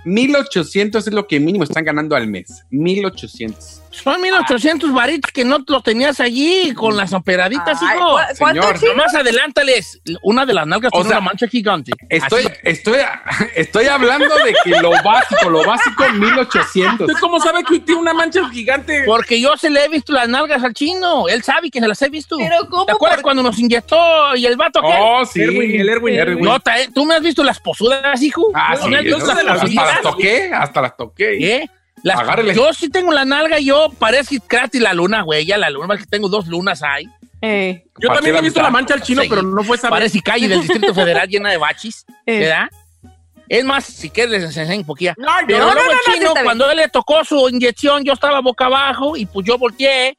1800 0.04 1.06
es 1.06 1.12
lo 1.12 1.26
que 1.26 1.40
mínimo 1.40 1.64
están 1.64 1.84
ganando 1.84 2.14
al 2.14 2.26
mes. 2.28 2.64
1800. 2.70 3.82
Son 4.02 4.20
1800 4.20 4.92
varitos 4.92 5.30
que 5.32 5.44
no 5.44 5.58
los 5.66 5.82
tenías 5.82 6.20
allí 6.20 6.72
con 6.74 6.96
las 6.96 7.12
operaditas, 7.12 7.78
Ay, 7.82 7.96
hijo. 7.96 8.10
¿cu- 8.12 8.18
¿Cuánto, 8.38 8.62
Señor? 8.78 8.96
Nomás 8.96 9.14
adelántales. 9.14 10.00
Una 10.22 10.46
de 10.46 10.54
las 10.54 10.66
nalgas 10.66 10.90
O 10.92 10.98
tiene 10.98 11.08
sea, 11.08 11.18
una 11.18 11.26
mancha 11.26 11.48
gigante. 11.48 11.92
Estoy, 12.08 12.44
Así. 12.46 12.54
estoy, 12.62 12.98
estoy 13.56 13.86
hablando 13.86 14.34
de 14.44 14.54
que 14.64 14.70
lo 14.80 14.90
básico, 15.02 15.50
lo 15.50 15.64
básico, 15.64 16.04
1800. 16.12 17.08
¿Usted 17.08 17.20
cómo 17.20 17.40
sabe 17.40 17.64
que 17.64 17.80
tiene 17.80 18.00
una 18.00 18.14
mancha 18.14 18.48
gigante? 18.50 19.02
Porque 19.06 19.40
yo 19.40 19.56
se 19.56 19.70
le 19.70 19.84
he 19.84 19.88
visto 19.88 20.12
las 20.12 20.28
nalgas 20.28 20.62
al 20.62 20.74
chino. 20.74 21.28
Él 21.28 21.42
sabe 21.42 21.70
que 21.70 21.80
se 21.80 21.88
las 21.88 22.00
he 22.02 22.08
visto. 22.08 22.36
Pero 22.38 22.68
¿cómo? 22.70 22.86
¿Te 22.86 22.92
acuerdas 22.92 23.16
Por- 23.18 23.24
cuando 23.24 23.42
nos 23.42 23.58
inyectó 23.58 24.36
y 24.36 24.46
el 24.46 24.56
vato 24.56 24.78
aquel? 24.80 24.96
Oh, 25.00 25.24
sí. 25.24 25.42
Erwin, 25.42 25.80
el 25.80 25.88
Erwin, 25.88 26.14
Erwin. 26.14 26.44
No, 26.44 26.58
¿Tú 26.94 27.04
me 27.04 27.14
has 27.14 27.22
visto 27.22 27.42
las 27.42 27.58
posudas, 27.60 28.22
hijo? 28.22 28.50
Ah, 28.54 28.76
¿No 28.88 28.98
sí. 28.98 29.12
Hasta 29.12 29.42
las 29.42 30.02
toqué, 30.02 30.50
hasta 30.52 30.80
las 30.82 30.96
toqué. 30.96 31.38
¿Qué? 31.38 31.70
Las- 32.06 32.20
Agárrele. 32.20 32.54
yo 32.54 32.72
sí 32.72 32.88
tengo 32.88 33.10
la 33.12 33.24
nalga, 33.24 33.58
yo 33.58 33.90
parece 33.98 34.38
Krati 34.38 34.78
la 34.78 34.94
luna, 34.94 35.22
güey, 35.22 35.44
ya 35.44 35.58
la 35.58 35.70
luna, 35.70 35.96
que 35.96 36.06
tengo 36.06 36.28
dos 36.28 36.46
lunas 36.46 36.80
ahí. 36.84 37.04
Ey, 37.40 37.82
Yo 38.00 38.08
también 38.12 38.36
he 38.36 38.40
visto 38.42 38.62
la 38.62 38.70
mancha 38.70 38.94
al 38.94 39.02
chino, 39.02 39.22
Sí. 39.22 39.28
pero 39.28 39.42
no 39.42 39.64
fue 39.64 39.76
esa. 39.76 39.90
Parece 39.90 40.20
calle 40.22 40.46
del 40.46 40.60
Distrito 40.60 40.94
Federal 40.94 41.28
llena 41.28 41.50
de 41.50 41.56
bachis, 41.56 42.04
Eh. 42.26 42.38
¿verdad? 42.38 42.68
Es 43.48 43.64
más, 43.64 43.84
si 43.84 44.08
quieres 44.10 44.30
les 44.32 44.56
enseño 44.56 44.78
un 44.80 44.86
poquito. 44.86 45.14
No, 45.18 45.32
Pero 45.48 45.58
no, 45.66 45.72
luego 45.74 45.80
no, 45.92 45.92
el 45.92 46.14
chino, 46.14 46.32
cuando 46.44 46.70
él 46.70 46.76
le 46.76 46.88
tocó 46.88 47.24
su 47.24 47.48
inyección, 47.48 48.04
yo 48.04 48.12
estaba 48.12 48.40
boca 48.40 48.66
abajo 48.66 49.16
y 49.16 49.26
pues 49.26 49.44
yo 49.46 49.58
volteé 49.58 50.16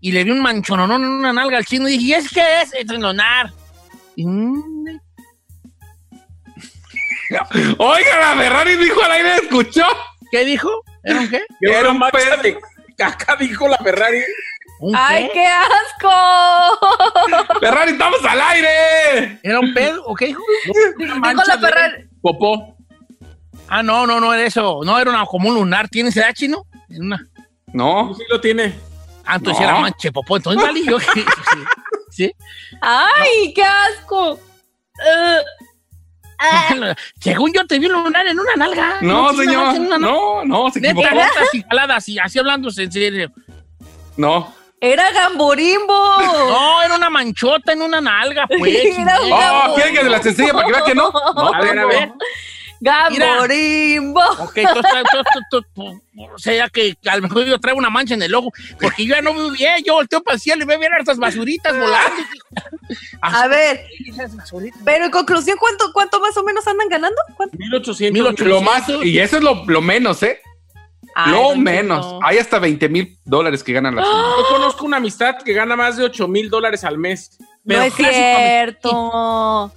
y 0.00 0.12
le 0.12 0.24
vi 0.24 0.30
un 0.30 0.40
manchononón 0.40 1.02
en 1.04 1.10
una 1.10 1.32
nalga 1.34 1.58
al 1.58 1.66
chino 1.66 1.86
y 1.86 1.92
dije, 1.98 2.04
¿y 2.04 2.12
es 2.14 2.30
qué 2.30 2.62
es? 2.62 2.72
Entrenonar. 2.74 3.50
Mm, 4.16 4.58
Oiga, 7.78 8.18
la 8.20 8.42
Ferrari 8.42 8.76
dijo 8.76 9.02
al 9.02 9.12
aire, 9.12 9.34
¿escuchó? 9.36 9.84
¿Qué 10.30 10.44
dijo? 10.44 10.70
¿Era 11.02 11.20
un 11.20 11.28
qué? 11.30 11.40
Era 11.60 11.90
un 11.90 11.98
mancha 11.98 12.36
de 12.42 12.58
caca, 12.96 13.36
dijo 13.36 13.68
la 13.68 13.78
Ferrari. 13.78 14.22
¿Un 14.80 14.94
¡Ay, 14.96 15.26
qué? 15.28 15.32
qué 15.34 15.46
asco! 15.46 16.10
Ferrari, 17.60 17.92
estamos 17.92 18.24
al 18.24 18.40
aire. 18.40 19.38
¿Era 19.42 19.60
un 19.60 19.74
pedo 19.74 20.04
o 20.06 20.14
qué 20.14 20.26
dijo? 20.26 20.42
Dijo 20.98 21.18
la 21.46 21.58
Ferrari. 21.58 22.08
Popó. 22.22 22.76
Ah, 23.68 23.82
no, 23.82 24.06
no, 24.06 24.20
no 24.20 24.32
era 24.34 24.44
eso. 24.44 24.80
No, 24.84 24.98
era 24.98 25.10
una, 25.10 25.24
como 25.26 25.48
un 25.50 25.54
lunar. 25.54 25.88
¿Tienes 25.88 26.16
edad, 26.16 26.32
chino? 26.34 26.66
En 26.88 27.04
una... 27.04 27.24
No. 27.72 28.14
Sí 28.16 28.22
lo 28.28 28.40
tiene. 28.40 28.74
Ah, 29.24 29.36
entonces 29.36 29.62
No. 29.64 29.70
era 29.70 29.80
manche, 29.80 30.10
popó. 30.10 30.36
Entonces 30.38 30.62
valí 30.62 30.84
yo. 30.84 30.98
sí. 31.14 31.24
¿Sí? 32.10 32.32
¡Ay, 32.80 33.52
qué 33.54 33.62
asco! 33.62 34.40
Eh, 36.42 36.94
Según 37.20 37.52
yo 37.52 37.66
te 37.66 37.78
vi 37.78 37.86
un 37.86 37.92
lunar 38.04 38.26
en 38.26 38.38
una 38.38 38.54
nalga. 38.56 38.98
No, 39.02 39.30
sí, 39.32 39.38
señor. 39.44 39.78
una. 39.78 39.98
No, 39.98 40.44
no, 40.44 40.70
se 40.70 40.80
Neta, 40.80 40.92
equivocó. 41.00 41.14
neta, 41.14 41.42
así, 41.48 41.62
jalada, 41.68 41.96
así, 41.96 42.18
así 42.18 42.38
hablando 42.38 42.68
en 42.76 42.90
serio. 42.92 43.30
No. 44.16 44.54
¡Era 44.80 45.10
Gamborimbo! 45.12 45.92
No, 46.22 46.82
era 46.82 46.94
una 46.96 47.10
manchota 47.10 47.72
en 47.72 47.82
una 47.82 48.00
nalga, 48.00 48.46
pues. 48.46 48.74
Era 48.98 49.20
un. 49.20 49.32
Oh. 49.32 49.74
¿quieren 49.74 49.94
que 49.94 50.00
se 50.00 50.08
las 50.08 50.24
enseñe 50.26 50.52
para 50.52 50.64
que 50.66 50.72
vea 50.72 50.84
que 50.84 50.94
no? 50.94 51.10
No, 51.34 51.52
A 51.54 51.60
ver, 51.60 51.78
a 51.78 51.84
ver. 51.86 52.12
Gamborimbo. 52.80 54.22
Ok, 54.38 54.56
entonces, 54.56 54.92
o 56.32 56.38
sea 56.38 56.68
que 56.70 56.96
a 57.06 57.16
lo 57.16 57.22
mejor 57.22 57.44
yo 57.44 57.58
traigo 57.60 57.78
una 57.78 57.90
mancha 57.90 58.14
en 58.14 58.22
el 58.22 58.34
ojo, 58.34 58.50
porque 58.80 59.04
yo 59.04 59.14
ya 59.14 59.22
no 59.22 59.34
veo 59.34 59.50
bien, 59.50 59.82
yo 59.84 59.94
volteo 59.94 60.22
para 60.22 60.36
el 60.36 60.40
cielo 60.40 60.64
y 60.64 60.66
veo 60.66 60.78
bien 60.78 60.92
estas 60.98 61.18
basuritas 61.18 61.72
volando. 61.74 62.22
A 63.20 63.46
ver, 63.48 63.86
pero 64.84 65.04
en 65.04 65.10
conclusión, 65.10 65.56
¿cuánto, 65.60 65.92
cuánto 65.92 66.20
más 66.20 66.36
o 66.36 66.42
menos 66.42 66.66
andan 66.66 66.88
ganando? 66.88 67.16
¿Cuánto? 67.36 67.56
1800. 67.58 68.40
Lo 68.40 68.62
más, 68.62 68.88
y 69.02 69.18
eso 69.18 69.36
es 69.36 69.42
lo, 69.42 69.64
lo 69.66 69.80
menos, 69.80 70.22
¿eh? 70.22 70.40
Ay, 71.14 71.32
lo 71.32 71.56
menos. 71.56 72.18
Hay 72.22 72.38
hasta 72.38 72.58
20 72.58 72.88
mil 72.88 73.18
dólares 73.24 73.62
que 73.62 73.72
ganan 73.72 73.96
las 73.96 74.06
Yo 74.06 74.44
conozco 74.48 74.86
una 74.86 74.98
amistad 74.98 75.36
que 75.44 75.52
gana 75.52 75.76
más 75.76 75.96
de 75.96 76.04
8 76.04 76.28
mil 76.28 76.48
dólares 76.48 76.84
al 76.84 76.98
mes. 76.98 77.38
No 77.64 77.82
es 77.82 77.94
cierto. 77.94 79.72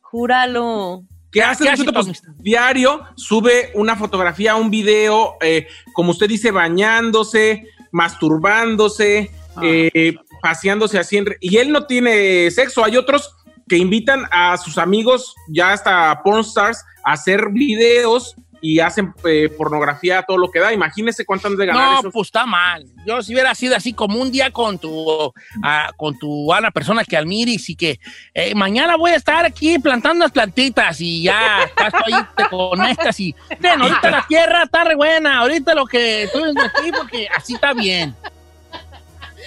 Júralo. 0.00 1.04
¿Qué 1.30 1.42
hace? 1.42 1.64
¿Qué 1.64 1.70
hace 1.70 1.84
amistad? 1.94 2.32
diario 2.38 3.02
sube 3.16 3.70
una 3.74 3.96
fotografía, 3.96 4.56
un 4.56 4.70
video, 4.70 5.36
eh, 5.40 5.66
como 5.92 6.10
usted 6.10 6.28
dice, 6.28 6.50
bañándose, 6.50 7.66
masturbándose, 7.92 9.30
Ah. 9.56 9.60
eh, 9.64 10.14
paseándose 10.42 10.98
así. 10.98 11.16
en 11.18 11.26
y 11.40 11.56
él 11.58 11.72
no 11.72 11.86
tiene 11.86 12.50
sexo. 12.50 12.84
Hay 12.84 12.96
otros 12.96 13.34
que 13.68 13.76
invitan 13.76 14.24
a 14.30 14.56
sus 14.56 14.78
amigos, 14.78 15.34
ya 15.48 15.72
hasta 15.72 16.20
pornstars, 16.24 16.84
a 17.04 17.12
hacer 17.12 17.50
videos 17.50 18.34
y 18.62 18.80
hacen 18.80 19.14
eh, 19.24 19.48
pornografía, 19.56 20.22
todo 20.22 20.36
lo 20.36 20.50
que 20.50 20.60
da. 20.60 20.72
Imagínese 20.72 21.24
cuánto 21.24 21.48
han 21.48 21.56
de 21.56 21.66
ganar 21.66 21.92
No, 21.92 21.98
esos. 22.00 22.12
pues 22.12 22.28
está 22.28 22.46
mal. 22.46 22.84
Yo 23.06 23.22
si 23.22 23.32
hubiera 23.32 23.54
sido 23.54 23.74
así 23.76 23.92
como 23.92 24.20
un 24.20 24.30
día 24.30 24.50
con 24.50 24.78
tu 24.78 25.32
ah, 25.62 25.90
con 25.96 26.18
tu 26.18 26.52
a 26.52 26.60
la 26.60 26.70
persona 26.70 27.04
que 27.04 27.16
admires 27.16 27.68
y 27.70 27.76
que 27.76 27.98
eh, 28.34 28.54
mañana 28.54 28.96
voy 28.96 29.12
a 29.12 29.16
estar 29.16 29.44
aquí 29.44 29.78
plantando 29.78 30.16
unas 30.24 30.32
plantitas 30.32 31.00
y 31.00 31.22
ya 31.22 31.62
estás 31.64 31.94
ahí, 32.06 32.14
te 32.36 32.48
conectas 32.48 33.18
y 33.20 33.34
ven, 33.58 33.80
ahorita 33.80 34.10
la 34.10 34.26
tierra 34.28 34.62
está 34.64 34.84
re 34.84 34.94
buena, 34.94 35.38
ahorita 35.38 35.74
lo 35.74 35.86
que 35.86 36.28
tú 36.32 36.40
aquí 36.44 36.92
porque 36.92 37.28
así 37.34 37.54
está 37.54 37.72
bien. 37.72 38.14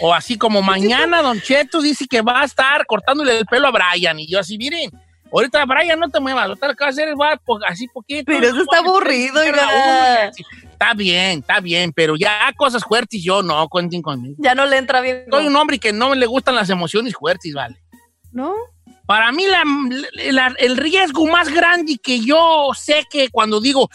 O 0.01 0.13
así 0.13 0.37
como 0.37 0.61
mañana 0.63 1.21
Don 1.21 1.39
Cheto 1.39 1.81
dice 1.81 2.07
que 2.09 2.21
va 2.21 2.41
a 2.41 2.45
estar 2.45 2.85
cortándole 2.87 3.37
el 3.37 3.45
pelo 3.45 3.67
a 3.67 3.71
Brian 3.71 4.19
y 4.19 4.27
yo 4.27 4.39
así, 4.39 4.57
miren, 4.57 4.89
ahorita 5.33 5.65
Brian 5.65 5.99
no 5.99 6.09
te 6.09 6.19
muevas, 6.19 6.47
lo 6.47 6.55
que 6.55 6.65
vas 6.67 6.79
a 6.81 6.85
hacer 6.87 7.09
es 7.09 7.15
va 7.15 7.39
así 7.67 7.87
poquito. 7.87 8.23
Pero 8.27 8.47
eso 8.47 8.61
está 8.61 8.77
aburrido, 8.79 9.41
Tierra 9.41 9.67
oiga. 9.67 9.85
uno 9.85 10.25
y 10.25 10.27
así. 10.29 10.43
Está 10.71 10.93
bien, 10.93 11.39
está 11.39 11.59
bien, 11.59 11.91
pero 11.93 12.15
ya 12.17 12.51
cosas 12.57 12.83
fuertes 12.83 13.23
yo 13.23 13.41
no, 13.41 13.67
cuenten 13.69 14.01
conmigo. 14.01 14.35
Ya 14.39 14.53
no 14.55 14.65
le 14.65 14.77
entra 14.77 15.01
bien. 15.01 15.25
Soy 15.31 15.47
un 15.47 15.55
hombre 15.55 15.79
que 15.79 15.93
no 15.93 16.13
le 16.15 16.25
gustan 16.25 16.55
las 16.55 16.69
emociones 16.69 17.13
fuertes, 17.13 17.53
¿vale? 17.53 17.77
¿No? 18.31 18.53
Para 19.05 19.31
mí 19.33 19.45
la- 19.45 19.63
la- 20.31 20.55
el 20.57 20.77
riesgo 20.77 21.25
más 21.27 21.49
grande 21.49 21.97
que 22.01 22.21
yo 22.21 22.69
sé 22.75 23.03
que 23.09 23.29
cuando 23.29 23.59
digo, 23.59 23.89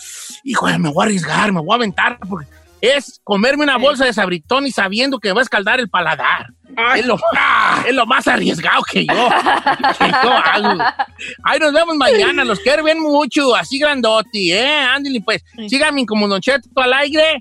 hijo, 0.44 0.66
me 0.78 0.90
voy 0.90 1.02
a 1.02 1.06
arriesgar, 1.06 1.50
me 1.52 1.60
voy 1.60 1.72
a 1.72 1.76
aventar, 1.76 2.18
porque 2.28 2.46
es 2.80 3.20
comerme 3.24 3.64
una 3.64 3.76
bolsa 3.78 4.04
de 4.04 4.12
sabritón 4.12 4.66
y 4.66 4.70
sabiendo 4.70 5.18
que 5.18 5.32
va 5.32 5.40
a 5.40 5.42
escaldar 5.44 5.80
el 5.80 5.88
paladar. 5.88 6.46
Es 6.96 7.04
lo, 7.06 7.18
es 7.86 7.94
lo 7.94 8.06
más 8.06 8.28
arriesgado 8.28 8.82
que 8.84 9.04
yo, 9.04 9.14
que 9.98 10.08
yo 10.10 10.32
hago. 10.32 10.80
Ahí 11.42 11.58
nos 11.58 11.72
vemos 11.72 11.96
mañana, 11.96 12.44
los 12.44 12.60
quiero 12.60 12.84
bien 12.84 13.00
mucho, 13.00 13.56
así 13.56 13.78
grandote, 13.80 14.52
¿eh? 14.52 14.68
Ándale, 14.68 15.20
pues, 15.20 15.42
síganme 15.68 16.06
como 16.06 16.28
Don 16.28 16.40
Cheto 16.40 16.68
al 16.76 16.92
aire, 16.92 17.40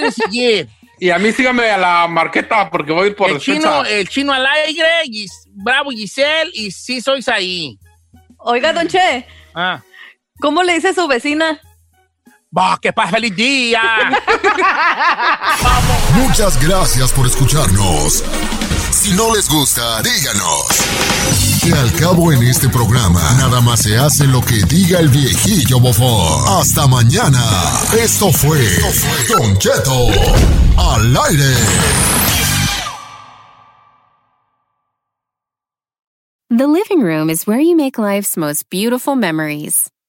me 0.00 0.10
seguir. 0.10 0.68
Y 0.98 1.10
a 1.10 1.18
mí 1.18 1.32
síganme 1.32 1.68
a 1.68 1.76
la 1.76 2.06
marqueta 2.08 2.70
porque 2.70 2.92
voy 2.92 3.04
a 3.04 3.06
ir 3.08 3.16
por 3.16 3.28
el 3.28 3.38
chino, 3.38 3.84
el 3.84 4.08
chino 4.08 4.32
al 4.32 4.46
aire, 4.46 4.86
Gis- 5.06 5.48
Bravo 5.48 5.90
Giselle, 5.90 6.50
y 6.54 6.70
sí 6.70 7.00
sois 7.00 7.28
ahí. 7.28 7.76
Oiga, 8.38 8.72
Don 8.72 8.88
Che, 8.88 9.26
Ah. 9.54 9.82
¿cómo 10.40 10.62
le 10.62 10.74
dice 10.74 10.88
a 10.88 10.94
su 10.94 11.06
vecina? 11.08 11.60
¡Bah, 12.54 12.78
qué 12.82 12.92
paz, 12.92 13.10
feliz 13.10 13.34
día! 13.34 13.80
Muchas 16.16 16.62
gracias 16.62 17.10
por 17.10 17.26
escucharnos. 17.26 18.22
Si 18.90 19.14
no 19.14 19.34
les 19.34 19.48
gusta, 19.48 20.02
díganos. 20.02 20.66
Que 21.62 21.72
al 21.72 21.90
cabo 21.94 22.30
en 22.30 22.42
este 22.42 22.68
programa, 22.68 23.22
nada 23.38 23.62
más 23.62 23.80
se 23.80 23.96
hace 23.96 24.26
lo 24.26 24.42
que 24.42 24.62
diga 24.64 25.00
el 25.00 25.08
viejillo 25.08 25.80
bofón. 25.80 26.60
Hasta 26.60 26.86
mañana. 26.86 27.42
Esto 27.98 28.30
fue 28.30 28.60
Don 29.30 29.56
Cheto 29.56 30.08
al 30.76 31.16
aire. 31.16 31.54
The 36.50 36.66
living 36.66 37.00
room 37.00 37.30
is 37.30 37.46
where 37.46 37.60
you 37.60 37.74
make 37.74 37.96
life's 37.96 38.36
most 38.36 38.68
beautiful 38.68 39.16
memories. 39.16 39.91